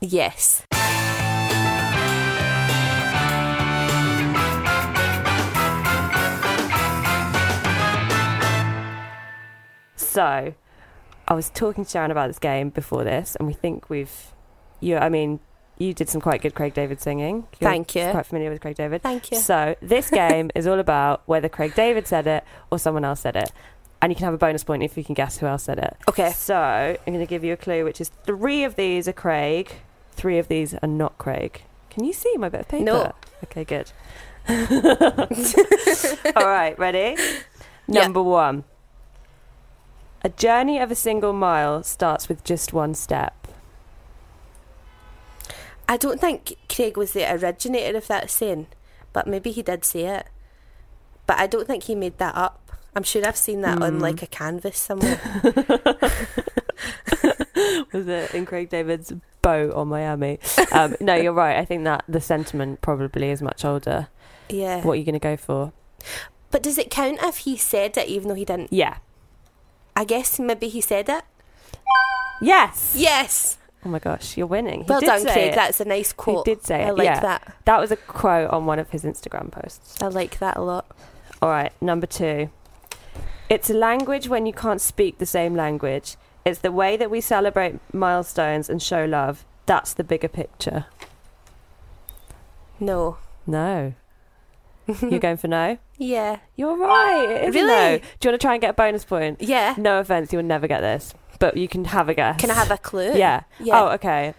[0.00, 0.62] Yes.
[9.96, 10.54] So,
[11.28, 14.32] I was talking to Sharon about this game before this, and we think we've,
[14.80, 14.96] you.
[14.96, 15.40] I mean,
[15.76, 17.46] you did some quite good Craig David singing.
[17.60, 18.10] You're Thank you.
[18.10, 19.02] Quite familiar with Craig David.
[19.02, 19.38] Thank you.
[19.38, 23.36] So this game is all about whether Craig David said it or someone else said
[23.36, 23.52] it,
[24.00, 25.96] and you can have a bonus point if you can guess who else said it.
[26.08, 26.30] Okay.
[26.32, 29.72] So I'm going to give you a clue, which is three of these are Craig,
[30.12, 31.62] three of these are not Craig.
[31.90, 32.84] Can you see my bit of paper?
[32.84, 33.14] No.
[33.44, 33.92] Okay, good.
[36.36, 37.16] all right, ready?
[37.88, 38.02] Yeah.
[38.02, 38.64] Number one.
[40.22, 43.46] A journey of a single mile starts with just one step.
[45.88, 48.66] I don't think Craig was the originator of that saying,
[49.12, 50.26] but maybe he did say it.
[51.28, 52.65] But I don't think he made that up.
[52.96, 54.00] I'm sure I've seen that on Hmm.
[54.00, 55.20] like a canvas somewhere.
[57.92, 60.38] was it in Craig David's boat on Miami?
[60.72, 61.56] Um, no, you're right.
[61.56, 64.08] I think that the sentiment probably is much older.
[64.48, 64.82] yeah.
[64.82, 65.72] What are you going to go for?
[66.50, 68.72] But does it count if he said it even though he didn't?
[68.72, 68.98] Yeah.
[69.94, 71.24] I guess maybe he said it.
[72.40, 72.94] Yes.
[72.96, 73.58] Yes.
[73.84, 74.80] Oh my gosh, you're winning.
[74.84, 75.52] He Well did done, say Craig.
[75.52, 75.54] it.
[75.54, 76.46] That's a nice quote.
[76.46, 76.86] He did say it.
[76.86, 77.20] I like yeah.
[77.20, 77.56] that.
[77.66, 80.02] That was a quote on one of his Instagram posts.
[80.02, 80.86] I like that a lot.
[81.40, 82.50] All right, number two.
[83.48, 86.16] It's a language when you can't speak the same language.
[86.44, 89.44] It's the way that we celebrate milestones and show love.
[89.66, 90.86] That's the bigger picture.
[92.78, 93.18] No.
[93.46, 93.94] No.
[95.00, 95.78] You're going for no?
[95.96, 96.38] Yeah.
[96.54, 97.26] You're right.
[97.28, 97.66] It is Really?
[97.66, 97.98] no.
[97.98, 99.40] Do you want to try and get a bonus point?
[99.42, 99.74] Yeah.
[99.76, 102.40] No offense, you'll never get this, but you can have a guess.
[102.40, 103.14] Can I have a clue?
[103.16, 103.42] Yeah.
[103.58, 103.82] Yeah.
[103.82, 104.34] Oh, okay.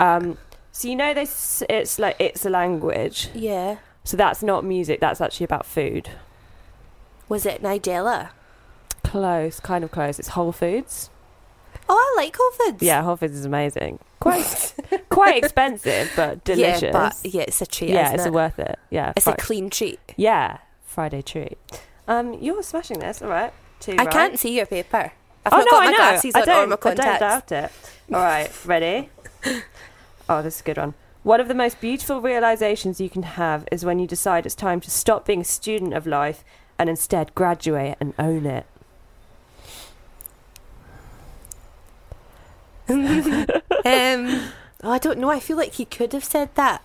[0.00, 0.38] Um,
[0.72, 1.62] so you know this?
[1.68, 3.28] It's like it's a language.
[3.34, 3.76] Yeah.
[4.02, 4.98] So that's not music.
[5.00, 6.10] That's actually about food.
[7.28, 8.30] Was it Nigella?
[9.14, 10.18] Close, kind of close.
[10.18, 11.08] It's Whole Foods.
[11.88, 12.82] Oh, I like Whole Foods.
[12.82, 14.00] Yeah, Whole Foods is amazing.
[14.18, 14.74] Quite,
[15.08, 16.82] quite expensive, but delicious.
[16.82, 17.90] Yeah, but yeah, it's a treat.
[17.90, 18.32] Yeah, it's it?
[18.32, 18.76] worth it.
[18.90, 20.00] Yeah, It's a clean treat.
[20.16, 21.56] Yeah, Friday treat.
[22.08, 23.22] Um, you're smashing this.
[23.22, 23.52] All right.
[23.78, 23.92] Two.
[23.92, 24.10] I right.
[24.10, 25.12] can't see your paper.
[25.46, 25.96] I've oh not no, got I my know.
[25.96, 27.70] glasses I on don't, or my I don't doubt it.
[28.12, 29.10] All right, ready?
[30.28, 30.94] Oh, this is a good one.
[31.22, 34.80] One of the most beautiful realizations you can have is when you decide it's time
[34.80, 36.42] to stop being a student of life
[36.78, 38.66] and instead graduate and own it.
[42.88, 44.50] um,
[44.82, 45.30] oh, I don't know.
[45.30, 46.82] I feel like he could have said that,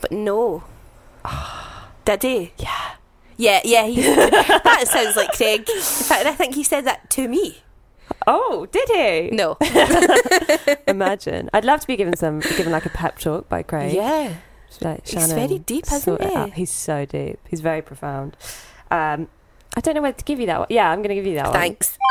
[0.00, 0.64] but no.
[2.04, 2.52] Did he?
[2.56, 2.94] Yeah.
[3.36, 5.66] Yeah, yeah, he's, that sounds like Craig.
[5.66, 7.62] In fact, I think he said that to me.
[8.26, 9.34] Oh, did he?
[9.34, 9.56] No.
[10.86, 11.48] Imagine.
[11.54, 13.94] I'd love to be given some, given like a pep talk by Craig.
[13.94, 14.34] Yeah.
[14.82, 16.50] Like, He's very deep, isn't he?
[16.50, 17.38] He's so deep.
[17.48, 18.36] He's very profound.
[18.90, 19.28] Um,
[19.76, 20.68] I don't know where to give you that one.
[20.68, 21.54] Yeah, I'm going to give you that one.
[21.54, 21.96] Thanks.
[21.96, 22.09] one.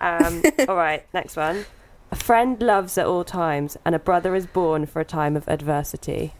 [0.00, 1.64] Um, all right, next one.
[2.10, 5.48] A friend loves at all times, and a brother is born for a time of
[5.48, 6.34] adversity.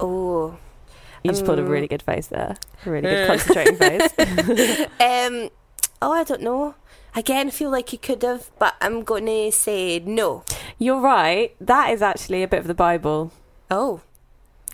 [0.00, 0.56] Oh.
[1.22, 2.56] You just put a Um, really good face there.
[2.84, 4.12] A really good concentrating face.
[5.00, 5.50] um,
[6.02, 6.74] oh, I don't know.
[7.16, 10.44] Again, I feel like you could have, but I'm going to say no.
[10.78, 11.54] You're right.
[11.60, 13.32] That is actually a bit of the Bible.
[13.70, 14.00] Oh.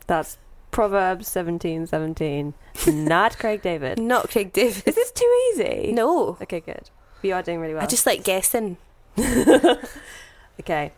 [0.06, 0.38] That's
[0.70, 2.54] Proverbs seventeen seventeen.
[2.86, 3.98] Not Craig David.
[4.00, 4.82] Not Craig David.
[4.86, 5.92] Is this too easy?
[5.92, 6.36] No.
[6.40, 6.90] Okay, good.
[7.22, 7.82] You are doing really well.
[7.82, 8.76] I just like guessing.
[10.60, 10.92] Okay.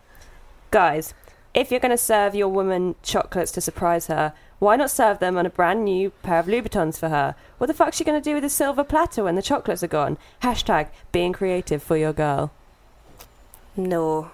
[0.72, 1.14] Guys,
[1.54, 5.36] if you're going to serve your woman chocolates to surprise her, why not serve them
[5.38, 7.36] on a brand new pair of Louboutins for her?
[7.58, 9.88] What the fuck's she going to do with a silver platter when the chocolates are
[9.88, 10.18] gone?
[10.42, 12.50] Hashtag being creative for your girl.
[13.76, 14.32] No.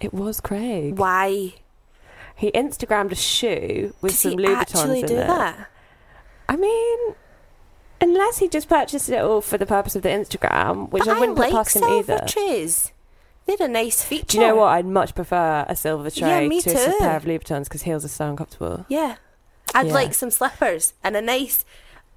[0.00, 0.98] It was Craig.
[0.98, 1.54] Why?
[2.36, 5.26] He Instagrammed a shoe with Does some he Louboutins actually in do it.
[5.26, 5.68] that?
[6.48, 7.14] I mean,
[8.00, 11.38] unless he just purchased it all for the purpose of the Instagram, which I wouldn't
[11.38, 12.26] put past him silver either.
[12.26, 12.92] trays.
[13.46, 14.24] They're a nice feature.
[14.26, 14.68] Do you know what?
[14.68, 18.04] I'd much prefer a silver Yeah, tray me to a pair of Louboutins because heels
[18.04, 18.86] are so uncomfortable.
[18.88, 19.16] Yeah.
[19.74, 19.92] I'd Yeah.
[19.92, 21.64] like some slippers and a nice,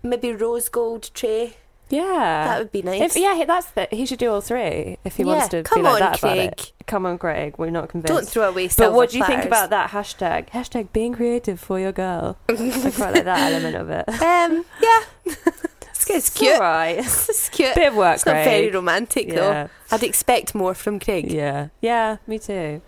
[0.01, 1.57] maybe rose gold tray.
[1.89, 2.03] Yeah,
[2.47, 3.15] That would be nice.
[3.15, 5.79] If, yeah, that's the, he should do all three if he Yeah, wants to come
[5.79, 6.49] be like on, that about Craig.
[6.57, 6.73] it.
[6.85, 7.55] Come on, Craig.
[7.57, 8.13] We're not convinced.
[8.13, 10.49] Don't throw away But what do you think about that hashtag?
[10.49, 12.37] Hashtag being creative for your girl.
[12.49, 14.05] I quite like that element of it.
[14.21, 15.03] Um, yeah.
[15.25, 16.53] it's, it's cute.
[16.55, 16.97] All right.
[16.99, 17.75] It's cute.
[17.75, 19.35] Bit of work, It's not very romantic Yeah.
[19.35, 19.69] though.
[19.95, 21.31] I'd expect more from Craig.
[21.31, 21.69] Yeah.
[21.81, 22.81] Yeah, me too.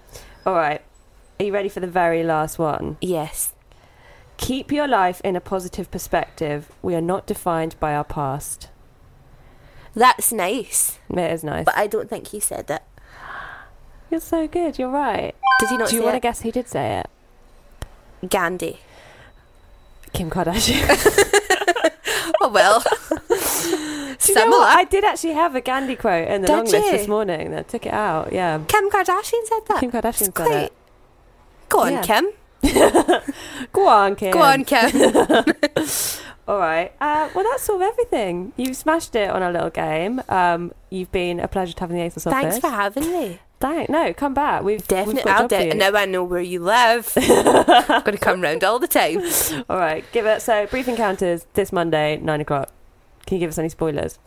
[0.46, 0.82] All right.
[1.40, 2.98] Are you ready for the very last one?
[3.02, 3.54] Yes.
[4.38, 6.70] Keep your life in a positive perspective.
[6.82, 8.70] We are not defined by our past.
[9.96, 11.00] That's nice.
[11.10, 11.66] It is nice.
[11.66, 12.84] But I don't think he said it.
[14.12, 14.80] You're so good.
[14.80, 15.36] You're right.
[15.60, 18.30] Did he not Do you want to guess who did say it?
[18.30, 18.80] Gandhi.
[20.14, 20.86] Kim Kardashian.
[22.42, 22.82] Oh well.
[23.28, 24.78] Do you know what?
[24.78, 27.54] I did actually have a Gandhi quote in the Did long list this morning.
[27.54, 28.32] I took it out.
[28.32, 28.60] Yeah.
[28.68, 29.80] Kim Kardashian said that.
[29.82, 30.74] Kim Kardashian said quite- it.
[31.68, 32.02] Go on, Yeah.
[32.02, 32.28] Kim.
[33.74, 34.32] Go on, Kim.
[34.32, 34.90] Go on, Kim.
[36.50, 36.92] All right.
[37.00, 38.54] Uh, well, that's sort of everything.
[38.58, 40.20] You've smashed it on our little game.
[40.30, 43.40] Um, you've been a pleasure to have in the ASOS Thanks for having me.
[43.60, 44.64] Thank, no, come back.
[44.64, 45.22] We've Definitely.
[45.26, 47.14] We've I'll de- now I know where you live.
[47.16, 49.22] I'm going to come round all the time.
[49.70, 50.04] All right.
[50.12, 50.42] Give it.
[50.42, 52.72] So, brief encounters this Monday, nine o'clock.
[53.28, 54.18] Can you give us any spoilers?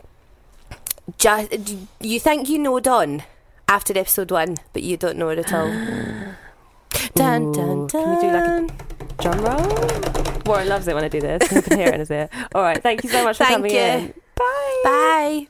[1.17, 1.51] Just,
[1.99, 3.23] you think you know Dawn
[3.67, 5.67] after episode one, but you don't know it at all.
[7.15, 7.89] dun, dun, dun.
[7.89, 8.71] Can we do like
[9.09, 10.32] a drum roll?
[10.45, 11.51] Warren loves it when I do this.
[11.51, 12.29] You can hear it in his ear.
[12.53, 12.81] All right.
[12.81, 13.79] Thank you so much for Thank coming you.
[13.79, 14.13] in.
[14.35, 14.81] Bye.
[14.83, 15.47] Bye.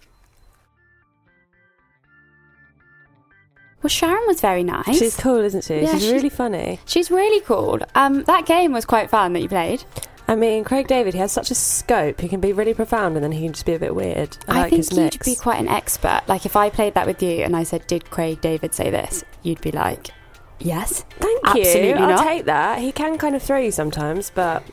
[3.82, 4.98] Well, Sharon was very nice.
[4.98, 5.82] She's cool, isn't she?
[5.82, 6.80] Yeah, she's, she's- really funny.
[6.86, 7.80] She's really cool.
[7.96, 9.84] Um, that game was quite fun that you played.
[10.26, 12.22] I mean, Craig David, he has such a scope.
[12.22, 14.38] He can be really profound and then he can just be a bit weird.
[14.48, 15.26] I, I, like think his you'd mix.
[15.28, 16.22] be quite an expert.
[16.28, 19.26] Like if I played that with you and I said, "Did Craig David say this?"
[19.42, 20.12] You'd be like,
[20.60, 21.96] "Yes." Thank Absolutely you.
[21.96, 22.80] I'll take that.
[22.80, 24.64] He can kind of throw you sometimes, but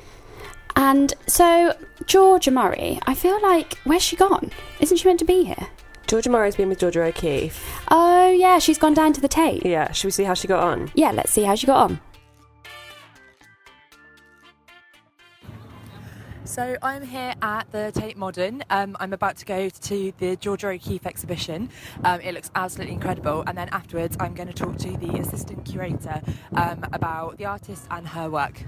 [0.82, 4.50] And so Georgia Murray, I feel like where's she gone?
[4.80, 5.68] Isn't she meant to be here?
[6.06, 7.62] Georgia Murray's been with Georgia O'Keeffe.
[7.90, 9.66] Oh yeah, she's gone down to the Tate.
[9.66, 10.90] Yeah, should we see how she got on?
[10.94, 12.00] Yeah, let's see how she got on.
[16.44, 18.64] So I'm here at the Tate Modern.
[18.70, 21.68] Um, I'm about to go to the Georgia O'Keeffe exhibition.
[22.04, 23.44] Um, it looks absolutely incredible.
[23.46, 26.22] And then afterwards, I'm going to talk to the assistant curator
[26.56, 28.64] um, about the artist and her work.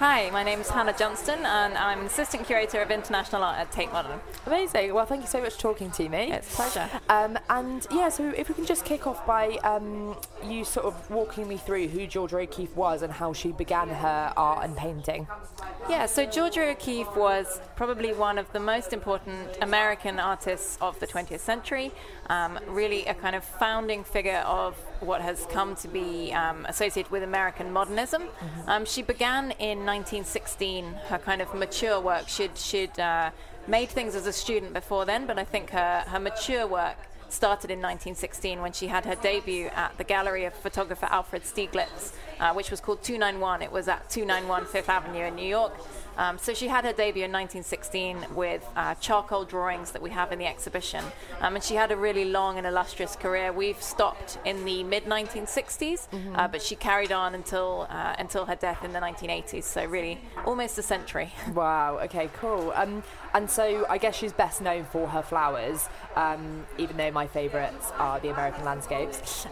[0.00, 3.70] Hi, my name is Hannah Johnston and I'm an assistant curator of international art at
[3.70, 4.20] Tate Modern.
[4.44, 4.92] Amazing.
[4.92, 6.32] Well, thank you so much for talking to me.
[6.32, 6.90] It's a pleasure.
[7.08, 11.10] Um, and yeah, so if we can just kick off by um, you sort of
[11.10, 15.28] walking me through who Georgia O'Keeffe was and how she began her art and painting.
[15.88, 21.06] Yeah, so Georgia O'Keeffe was probably one of the most important American artists of the
[21.06, 21.92] 20th century,
[22.28, 27.10] um, really a kind of founding figure of what has come to be um, associated
[27.12, 28.24] with American modernism.
[28.66, 32.28] Um, she began in 1916 her kind of mature work.
[32.28, 33.30] She'd, she'd uh,
[33.66, 36.96] made things as a student before then, but I think her, her mature work
[37.28, 42.12] started in 1916 when she had her debut at the gallery of photographer Alfred Stieglitz,
[42.40, 43.62] uh, which was called 291.
[43.62, 45.72] It was at 291 Fifth Avenue in New York.
[46.16, 50.32] Um, so she had her debut in 1916 with uh, charcoal drawings that we have
[50.32, 51.04] in the exhibition,
[51.40, 53.52] um, and she had a really long and illustrious career.
[53.52, 56.38] We've stopped in the mid 1960s, Mhm.
[56.38, 59.64] uh, but she carried on until uh, until her death in the 1980s.
[59.64, 61.32] So really, almost a century.
[61.54, 61.98] Wow.
[62.04, 62.28] Okay.
[62.40, 62.72] Cool.
[62.74, 67.26] Um, and so I guess she's best known for her flowers, um, even though my
[67.26, 69.46] favourites are the American landscapes.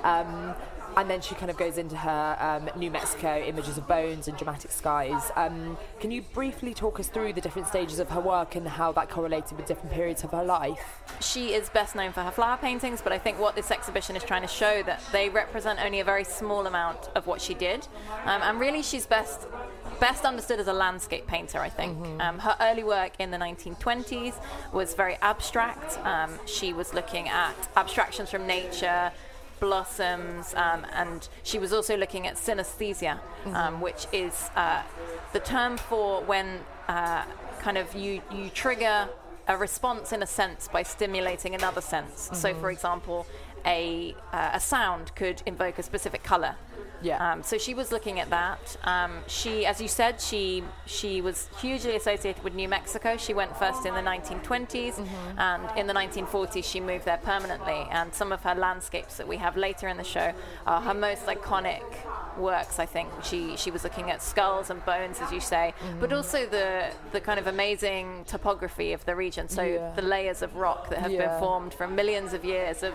[0.96, 4.36] And then she kind of goes into her um, New Mexico images of bones and
[4.36, 5.30] dramatic skies.
[5.36, 8.92] Um, can you briefly talk us through the different stages of her work and how
[8.92, 11.02] that correlated with different periods of her life?
[11.20, 14.24] She is best known for her flower paintings, but I think what this exhibition is
[14.24, 17.86] trying to show that they represent only a very small amount of what she did,
[18.24, 19.46] um, and really she's best
[20.00, 21.60] best understood as a landscape painter.
[21.60, 24.34] I think um, her early work in the 1920s
[24.72, 25.96] was very abstract.
[26.04, 29.12] Um, she was looking at abstractions from nature.
[29.66, 33.20] Blossoms, um, and she was also looking at synesthesia,
[33.54, 34.82] um, which is uh,
[35.32, 37.22] the term for when uh,
[37.60, 39.08] kind of you you trigger
[39.46, 42.30] a response in a sense by stimulating another sense.
[42.32, 42.60] So, Mhm.
[42.60, 43.26] for example,
[43.66, 46.56] a uh, a sound could invoke a specific color.
[47.00, 47.32] Yeah.
[47.32, 48.76] Um, so she was looking at that.
[48.84, 53.16] Um, she, as you said, she she was hugely associated with New Mexico.
[53.16, 55.06] She went first in the 1920s, Mhm.
[55.38, 57.86] and in the 1940s she moved there permanently.
[57.90, 60.32] And some of her landscapes that we have later in the show
[60.64, 61.82] are her most iconic
[62.38, 62.78] works.
[62.78, 66.16] I think she she was looking at skulls and bones, as you say, but Mhm.
[66.16, 69.48] also the the kind of amazing topography of the region.
[69.48, 69.90] So Yeah.
[69.96, 71.26] the layers of rock that have Yeah.
[71.26, 72.94] been formed from millions of years of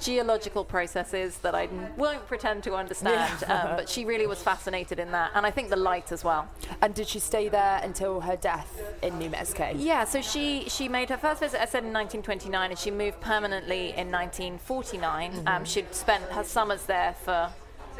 [0.00, 3.32] geological processes that I won't pretend to understand.
[3.42, 3.52] Yeah.
[3.62, 6.48] Um, but she really was fascinated in that, and I think the light as well.
[6.82, 9.72] And did she stay there until her death in New Mexico?
[9.76, 13.20] Yeah, so she she made her first visit, I said, in 1929, and she moved
[13.20, 15.32] permanently in 1949.
[15.46, 15.66] Um, Mhm.
[15.66, 17.50] she'd spent her summers there for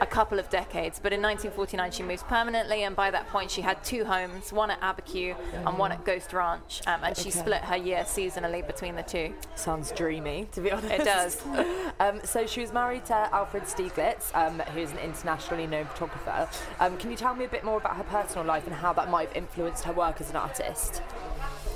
[0.01, 3.61] a couple of decades, but in 1949 she moves permanently, and by that point she
[3.61, 5.37] had two homes, one at Abiquiu
[5.67, 7.39] and one at Ghost Ranch, um, and she Okay.
[7.39, 9.35] split her year seasonally between the two.
[9.57, 10.91] Sounds dreamy, to be honest.
[10.95, 11.43] It does.
[12.01, 16.49] um, so she was married to Alfred Stieglitz, um, who's an internationally known photographer.
[16.81, 19.11] Um, can you tell me a bit more about her personal life and how that
[19.11, 21.03] might have influenced her work as an artist?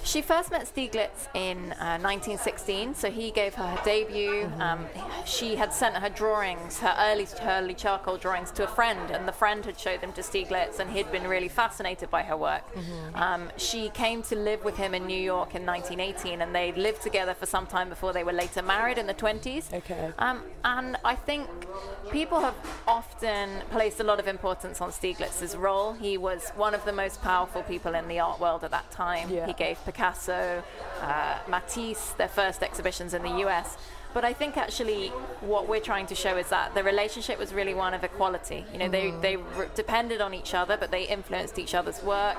[0.05, 4.51] She first met Stieglitz in uh, 1916, so he gave her her debut.
[4.59, 4.87] Um,
[5.25, 9.27] she had sent her drawings, her early, her early charcoal drawings, to a friend, and
[9.27, 12.65] the friend had showed them to Stieglitz, and he'd been really fascinated by her work.
[13.15, 17.03] Um, she came to live with him in New York in 1918, and they lived
[17.03, 19.73] together for some time before they were later married in the 20s.
[19.73, 20.13] Okay.
[20.19, 21.49] Um, and I think
[22.11, 22.55] people have
[22.87, 25.95] often placed a lot of importance on Stieglitz's role.
[25.95, 29.31] He was one of the most powerful people in the art world at that time.
[29.31, 29.47] Yeah.
[29.47, 30.63] He gave Picasso,
[31.01, 33.77] uh, Matisse their first exhibitions in the US.
[34.13, 35.09] But I think actually
[35.41, 38.65] what we're trying to show is that the relationship was really one of equality.
[38.73, 39.21] You know, they, Mhm.
[39.23, 42.37] they re- depended on each other, but they influenced each other's work.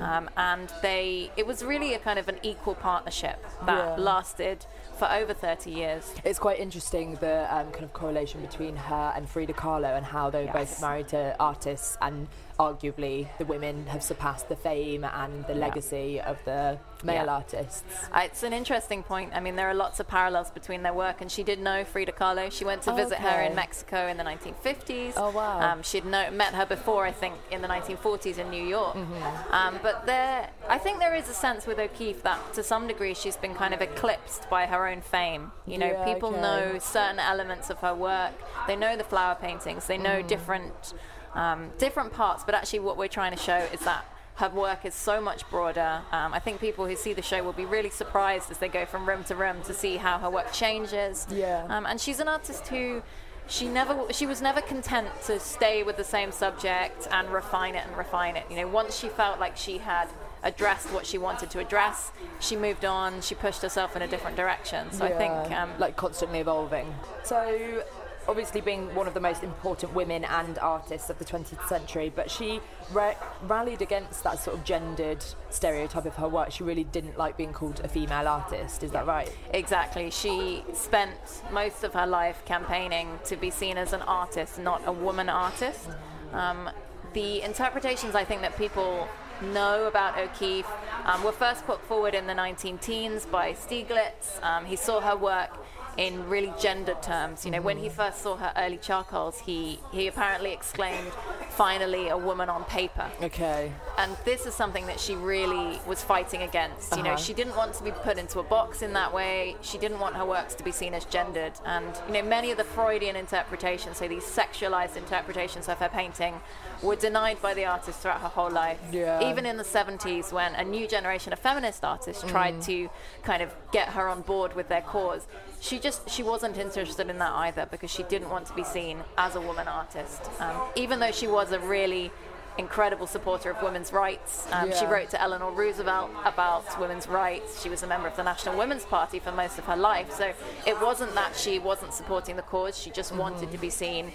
[0.00, 4.02] Um, and they it was really a kind of an equal partnership that Yeah.
[4.02, 4.64] lasted
[4.98, 6.14] for over 30 years.
[6.24, 10.30] It's quite interesting the um, kind of correlation between her and Frida Kahlo and how
[10.30, 12.26] they were both married to artists and
[12.58, 15.60] arguably the women have surpassed the fame and the Yeah.
[15.60, 17.34] legacy of the male Yeah.
[17.36, 17.84] artists.
[18.12, 19.32] Uh, it's an interesting point.
[19.34, 22.12] I mean, there are lots of parallels between their work, and she did know Frida
[22.12, 22.50] Kahlo.
[22.50, 25.14] She went to visit her in Mexico in the 1950s.
[25.16, 25.60] Oh, wow.
[25.60, 28.96] Um, she'd know, met her before, I think, in the 1940s in New York.
[28.96, 29.54] Mm-hmm.
[29.54, 33.14] Um, but there, I think there is a sense with O'Keeffe that, to some degree,
[33.14, 35.52] she's been kind of eclipsed by her own fame.
[35.66, 36.40] You know, Yeah, people okay.
[36.40, 38.32] know certain elements of her work.
[38.66, 39.86] They know the flower paintings.
[39.86, 40.26] They know Mm.
[40.26, 40.94] different,
[41.34, 42.44] um, different parts.
[42.44, 44.04] But actually, what we're trying to show is that
[44.36, 46.00] her work is so much broader.
[46.12, 48.86] Um, I think people who see the show will be really surprised as they go
[48.86, 51.26] from room to room to see how her work changes.
[51.30, 51.66] Yeah.
[51.68, 53.02] Um, and she's an artist who
[53.48, 57.84] she never she was never content to stay with the same subject and refine it
[57.86, 58.44] and refine it.
[58.48, 60.08] You know, once she felt like she had
[60.44, 63.20] addressed what she wanted to address, she moved on.
[63.22, 64.92] She pushed herself in a different direction.
[64.92, 66.94] So I think Yeah, um, like constantly evolving.
[67.24, 67.82] So
[68.28, 72.30] obviously being one of the most important women and artists of the 20th century, but
[72.30, 72.60] she
[72.92, 73.14] ra-
[73.44, 76.52] rallied against that sort of gendered stereotype of her work.
[76.52, 78.82] She really didn't like being called a female artist.
[78.82, 79.34] Is that right?
[79.54, 80.10] Exactly.
[80.10, 84.92] She spent most of her life campaigning to be seen as an artist, not a
[84.92, 85.88] woman artist.
[86.34, 86.68] Um,
[87.14, 89.08] the interpretations I think that people
[89.40, 90.68] know about O'Keeffe
[91.04, 94.42] um, were first put forward in the 19 teens by Stieglitz.
[94.42, 95.50] Um, he saw her work
[95.98, 97.44] in really gendered terms.
[97.44, 101.08] You know, when he first saw her early charcoals, he, he apparently exclaimed,
[101.50, 103.10] finally a woman on paper.
[103.20, 103.72] Okay.
[103.98, 106.96] And this is something that she really was fighting against.
[106.96, 107.18] You know, Uh-huh.
[107.18, 109.56] she didn't want to be put into a box in that way.
[109.60, 111.52] She didn't want her works to be seen as gendered.
[111.66, 116.40] And, you know, many of the Freudian interpretations, so these sexualized interpretations of her painting,
[116.82, 118.78] were denied by the artist throughout her whole life.
[118.92, 119.28] Yeah.
[119.30, 122.64] Even in the 70s, when a new generation of feminist artists tried Mm.
[122.66, 122.90] to
[123.22, 125.26] kind of get her on board with their cause,
[125.60, 129.02] she just she wasn't interested in that either because she didn't want to be seen
[129.16, 130.22] as a woman artist.
[130.40, 132.10] Um, even though she was a really
[132.58, 134.44] incredible supporter of women's rights.
[134.50, 137.62] Um, She wrote to Eleanor Roosevelt about women's rights.
[137.62, 140.10] She was a member of the National Women's Party for most of her life.
[140.12, 140.32] So
[140.66, 144.10] it wasn't that she wasn't supporting the cause, she just wanted to be seen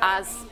[0.00, 0.44] as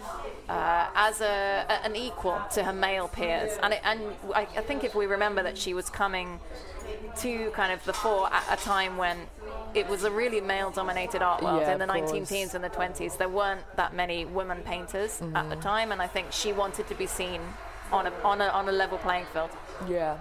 [0.49, 3.57] uh, as a, a- an equal to her male peers.
[3.63, 4.01] And, it, and
[4.35, 6.41] I, I think if we remember that she was coming
[7.19, 9.17] to kind of the fore at a time when
[9.75, 12.63] it was a really male dominated art world Yeah, in the of 19 teens and
[12.63, 13.17] the 20s.
[13.17, 15.61] There weren't that many women painters at the Mhm.
[15.63, 17.41] time, and I think she wanted to be seen
[17.91, 19.51] on a, on a, on a level playing field.
[19.89, 20.19] Yeah.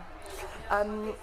[0.70, 1.14] Um,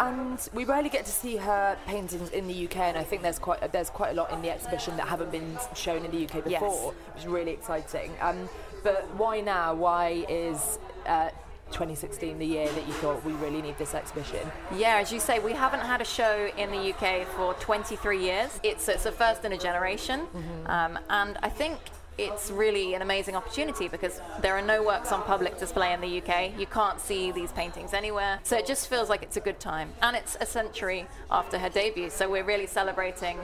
[0.00, 3.38] and we rarely get to see her paintings in the UK, and I think there's
[3.38, 6.42] quite there's quite a lot in the exhibition that haven't been shown in the UK
[6.46, 6.60] Yes.
[6.60, 8.12] before, which is really exciting.
[8.20, 8.48] Um,
[8.82, 9.74] but why now?
[9.74, 11.30] Why is uh,
[11.72, 14.40] 2016 the year that you thought we really need this exhibition?
[14.74, 18.58] Yeah, as you say, we haven't had a show in the UK for 23 years.
[18.62, 20.20] It's, it's a first in a generation.
[20.66, 21.78] Um, and I think
[22.18, 26.20] it's really an amazing opportunity because there are no works on public display in the
[26.20, 26.58] UK.
[26.58, 28.40] You can't see these paintings anywhere.
[28.42, 29.92] So it just feels like it's a good time.
[30.02, 32.10] And it's a century after her debut.
[32.10, 33.38] So we're really celebrating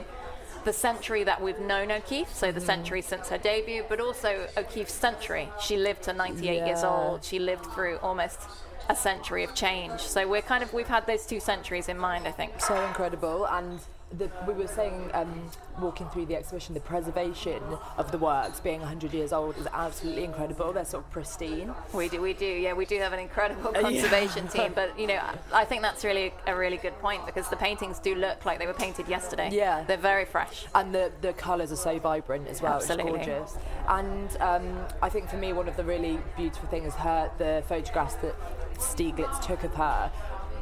[0.65, 2.65] the century that we've known O'Keeffe, so the mm-hmm.
[2.65, 5.47] century since her debut, but also O'Keeffe's century.
[5.61, 7.23] She lived to 98 years old.
[7.23, 8.41] She lived through almost
[8.89, 10.01] a century of change.
[10.01, 12.59] So we're kind of we've had those two centuries in mind, I think.
[12.59, 13.79] So incredible, and
[14.17, 15.49] the, we were saying, um,
[15.81, 17.61] walking through the exhibition, the preservation
[17.97, 20.71] of the works being 100 years old is absolutely incredible.
[20.71, 21.73] They're sort of pristine.
[21.93, 23.81] We do, we do, yeah, we do have an incredible Uh, yeah.
[23.81, 24.71] conservation team.
[24.75, 27.99] But you know, I- I think that's really a really good point because the paintings
[27.99, 29.49] do look like they were painted yesterday.
[29.51, 29.83] Yeah.
[29.85, 30.65] they're very fresh.
[30.75, 32.73] And the, the colours are so vibrant as well.
[32.75, 33.19] Absolutely.
[33.19, 33.57] It's gorgeous.
[33.89, 37.63] And um, I think for me, one of the really beautiful things, is her the
[37.67, 38.35] photographs that
[38.77, 40.11] Stieglitz took of her.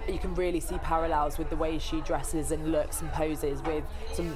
[0.07, 3.83] You can really see parallels with the way she dresses and looks and poses with
[4.13, 4.35] some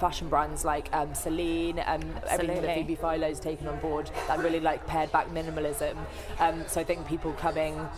[0.00, 2.74] fashion brands like um, Celine and everything that Absolutely.
[2.74, 4.10] Phoebe Philo's taken on board.
[4.26, 5.96] That really like pared back minimalism.
[6.40, 7.88] Um, so I think people coming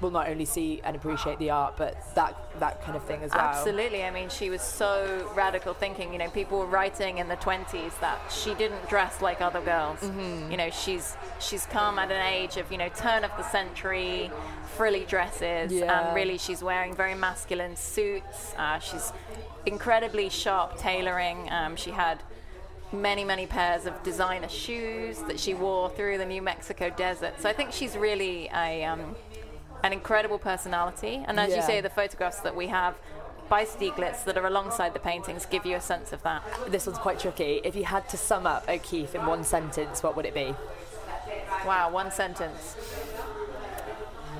[0.00, 3.30] will not only see and appreciate the art, but that that kind of thing as
[3.30, 3.40] well.
[3.40, 4.04] Absolutely.
[4.04, 6.12] I mean, she was so radical thinking.
[6.12, 10.00] You know, people were writing in the 20s that she didn't dress like other girls.
[10.00, 10.50] Mhm.
[10.50, 14.30] You know, she's she's come at an age of you know turn of the century,
[14.76, 16.06] frilly dresses, Yeah.
[16.08, 18.54] and really she's wearing very masculine suits.
[18.58, 19.12] Uh, she's
[19.66, 21.50] incredibly sharp tailoring.
[21.50, 22.22] Um, she had
[22.92, 27.34] many, many pairs of designer shoes that she wore through the New Mexico desert.
[27.40, 29.14] So I think she's really a, um,
[29.82, 31.22] an incredible personality.
[31.26, 32.96] And as you say, the photographs that we have
[33.48, 36.42] by Stieglitz that are alongside the paintings give you a sense of that.
[36.68, 37.60] This one's quite tricky.
[37.64, 40.54] If you had to sum up O'Keeffe in one sentence, what would it be?
[41.66, 42.76] Wow, one sentence.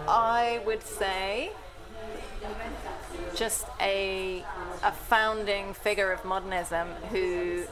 [0.08, 1.50] I would say
[3.34, 4.44] just a
[4.82, 7.64] a founding figure of modernism who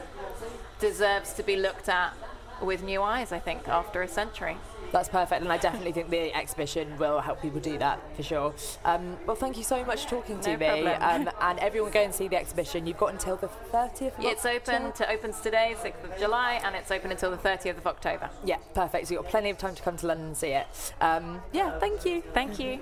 [0.78, 2.14] deserves to be looked at
[2.62, 4.56] with new eyes, I think, after a century.
[4.92, 8.54] That's perfect, and I definitely think the exhibition will help people do that for sure.
[8.84, 12.02] Um, well, thank you so much for talking to No me, um, and everyone go
[12.02, 12.86] and see the exhibition.
[12.86, 14.18] You've got until the 30th.
[14.18, 17.36] Of October It's open to opens today, 6th of July, and it's open until the
[17.36, 18.30] 30th of October.
[18.44, 19.08] Yeah, perfect.
[19.08, 20.66] So you've got plenty of time to come to London and see it.
[21.00, 22.22] Um, yeah, thank you.
[22.32, 22.80] Thank you.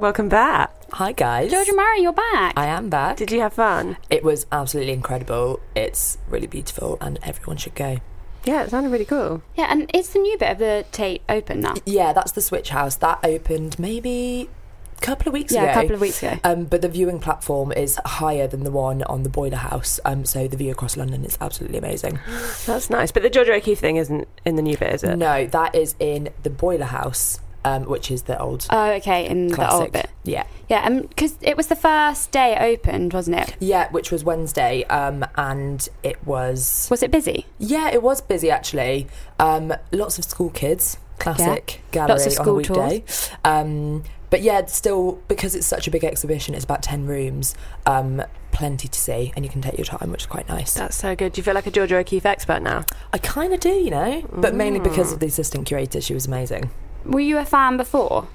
[0.00, 0.72] Welcome back.
[0.94, 1.50] Hi guys.
[1.50, 2.54] Georgia Murray, you're back.
[2.56, 3.18] I am back.
[3.18, 3.98] Did you have fun?
[4.08, 5.60] It was absolutely incredible.
[5.76, 7.98] It's really beautiful, and everyone should go.
[8.46, 9.42] Yeah, it sounded really cool.
[9.56, 11.74] Yeah, and it's the new bit of the Tate open now.
[11.84, 12.96] Yeah, that's the Switch House.
[12.96, 14.48] That opened maybe
[14.96, 15.64] a couple of weeks ago.
[15.64, 15.78] Yeah, ago.
[15.78, 16.40] a couple of weeks ago.
[16.44, 20.00] Um, but the viewing platform is higher than the one on the Boiler House.
[20.06, 22.18] Um, so the view across London is absolutely amazing.
[22.64, 23.12] That's nice.
[23.12, 25.16] But the Georgia O'Keeffe thing isn't in the new bit, is it?
[25.16, 28.66] No, that is in the Boiler House, um, which is the old.
[28.70, 30.08] Oh, okay, in the old bit.
[30.24, 30.44] Yeah.
[30.68, 33.56] Yeah, because it was the first day it opened, wasn't it?
[33.58, 36.86] Yeah, which was Wednesday, um, and it was.
[36.90, 37.46] Was it busy?
[37.58, 39.06] Yeah, it was busy actually.
[39.38, 42.06] Um, lots of school kids, classic Yeah.
[42.06, 43.04] gallery Lots of on a school weekday.
[43.44, 48.22] Um, but yeah, still because it's such a big exhibition, it's about ten rooms, um,
[48.52, 50.74] plenty to see, and you can take your time, which is quite nice.
[50.74, 51.32] That's so good.
[51.32, 52.84] Do you feel like a Georgia O'Keeffe expert now?
[53.12, 55.14] I kind of do, you know, but mainly because Mm.
[55.14, 56.00] of the assistant curator.
[56.00, 56.70] She was amazing.
[57.04, 58.28] Were you a fan before?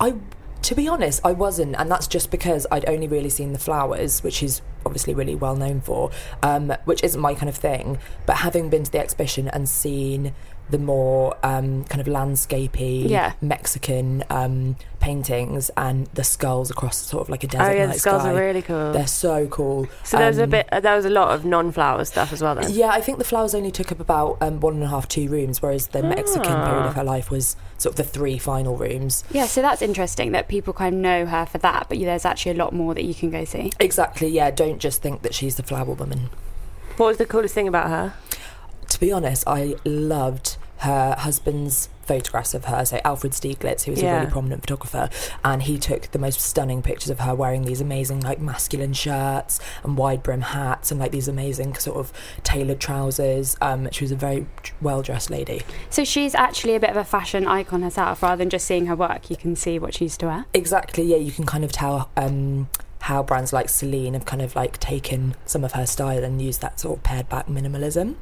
[0.00, 0.14] I,
[0.62, 4.22] to be honest, I wasn't, and that's just because I'd only really seen the flowers,
[4.22, 6.10] which is obviously really well known for,
[6.42, 7.98] um, which isn't my kind of thing.
[8.26, 10.34] But having been to the exhibition and seen
[10.70, 13.32] the more um, kind of landscapey Yeah.
[13.40, 17.94] Mexican um, paintings and the skulls across sort of like a desert Oh yeah, the
[17.94, 18.92] skulls sky, are really cool.
[18.92, 19.88] They're so cool.
[20.04, 20.68] So there's a Um, bit.
[20.82, 22.54] There was a lot of non-flower stuff as well.
[22.54, 22.70] Then.
[22.70, 25.28] yeah, I think the flowers only took up about um, one and a half, two
[25.30, 26.66] rooms, whereas the Mexican Ah.
[26.68, 29.24] period of her life was sort of the three final rooms.
[29.30, 32.52] Yeah, so that's interesting that people kind of know her for that, but there's actually
[32.52, 33.72] a lot more that you can go see.
[33.80, 34.50] Exactly, yeah.
[34.50, 36.30] Don't just think that she's the flower woman.
[36.96, 38.14] What was the coolest thing about her?
[38.88, 42.84] To be honest, I loved her husband's photographs of her.
[42.84, 44.14] So Alfred Stieglitz, who was Yeah.
[44.16, 45.10] a really prominent photographer,
[45.44, 49.60] and he took the most stunning pictures of her wearing these amazing like masculine shirts
[49.82, 52.12] and wide brim hats and like these amazing sort of
[52.44, 53.56] tailored trousers.
[53.60, 54.46] Um, she was a very
[54.80, 55.62] well dressed lady.
[55.90, 58.96] So she's actually a bit of a fashion icon herself, rather than just seeing her
[58.96, 59.28] work.
[59.28, 60.44] You can see what she used to wear.
[60.54, 62.68] Exactly, yeah, you can kind of tell um,
[63.02, 66.60] how brands like Celine have kind of like taken some of her style and used
[66.60, 68.16] that sort of pared back minimalism.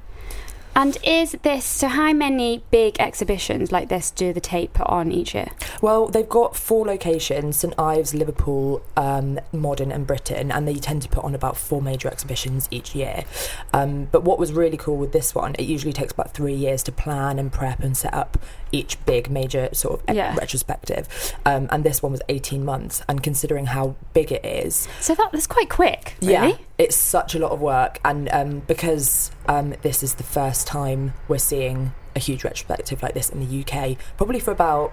[0.77, 1.89] And is this so?
[1.89, 5.49] How many big exhibitions like this do the Tate put on each year?
[5.81, 11.01] Well, they've got four locations St Ives, Liverpool, um, Modern, and Britain, and they tend
[11.03, 13.25] to put on about four major exhibitions each year.
[13.73, 16.83] Um, but what was really cool with this one, it usually takes about three years
[16.85, 18.37] to plan and prep and set up
[18.71, 20.35] each big major sort of Yeah.
[20.37, 21.09] retrospective.
[21.47, 25.33] Um, and this one was 18 months, and considering how big it is, So that
[25.33, 26.33] was quite quick, really.
[26.33, 30.67] yeah, it's such a lot of work, and um, because um, this is the first
[30.67, 34.93] time we're seeing a huge retrospective like this in the UK, probably for about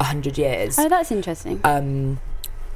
[0.00, 0.78] hundred years.
[0.78, 1.60] Oh, that's interesting.
[1.64, 2.20] Um,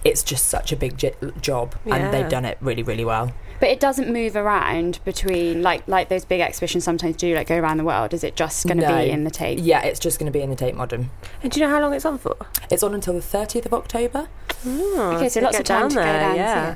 [0.04, 1.96] it's just such a big j- job, Yeah.
[1.96, 3.32] and they've done it really, really well.
[3.60, 7.58] But it doesn't move around between like like those big exhibitions sometimes do, like go
[7.58, 8.14] around the world.
[8.14, 8.98] Is it just going to No.
[9.04, 9.58] be in the Tate?
[9.58, 11.10] Yeah, it's just going to be in the Tate Modern.
[11.42, 12.34] And do you know how long it's on for?
[12.70, 14.28] It's on until the 30th of October.
[14.66, 16.74] Oh, Okay, so let's lots of time down to go there, down and see yeah.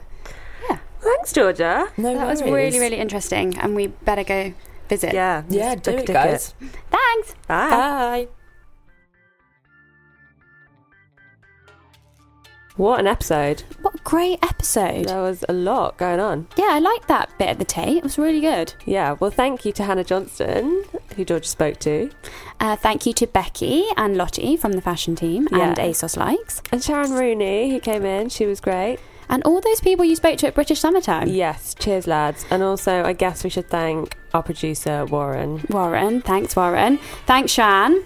[1.06, 1.16] It.
[1.16, 1.88] Thanks, Georgia.
[1.96, 4.52] No that was really really interesting, and we better go
[4.88, 5.14] visit.
[5.14, 6.54] Yeah, Yeah, do it, guys.
[6.90, 7.34] Thanks.
[7.46, 7.70] Bye.
[7.70, 8.28] Bye.
[12.76, 13.62] What an episode.
[13.82, 15.04] What a great episode.
[15.04, 16.48] There was a lot going on.
[16.56, 17.98] Yeah, I liked that bit of the Tate.
[17.98, 18.74] It was really good.
[18.84, 20.82] Yeah, well, thank you to Hannah Johnston,
[21.14, 22.10] who Georgia spoke to,
[22.58, 26.62] Uh, thank you to Becky and Lottie from the fashion team and ASOS Likes.
[26.72, 28.28] and Sharon Rooney, who came in.
[28.28, 28.98] She was great.
[29.28, 31.28] And all those people you spoke to at British Summertime.
[31.28, 32.44] Yes, cheers, lads.
[32.50, 35.64] And also, I guess we should thank our producer, Warren.
[35.70, 36.98] Warren, thanks, Warren.
[37.26, 38.04] Thanks, Shan.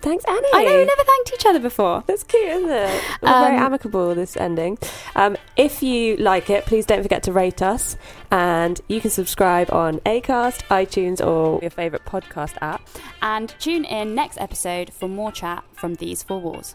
[0.00, 0.48] Thanks, Annie.
[0.52, 2.02] I know we never thanked each other before.
[2.08, 3.02] That's cute, isn't it?
[3.22, 4.76] We're very Um, amicable, this ending.
[5.14, 7.96] Um, if you like it, please don't forget to rate us.
[8.32, 12.82] And you can subscribe on Acast, iTunes, or your favourite podcast app.
[13.22, 16.74] And tune in next episode for more chat from these four walls.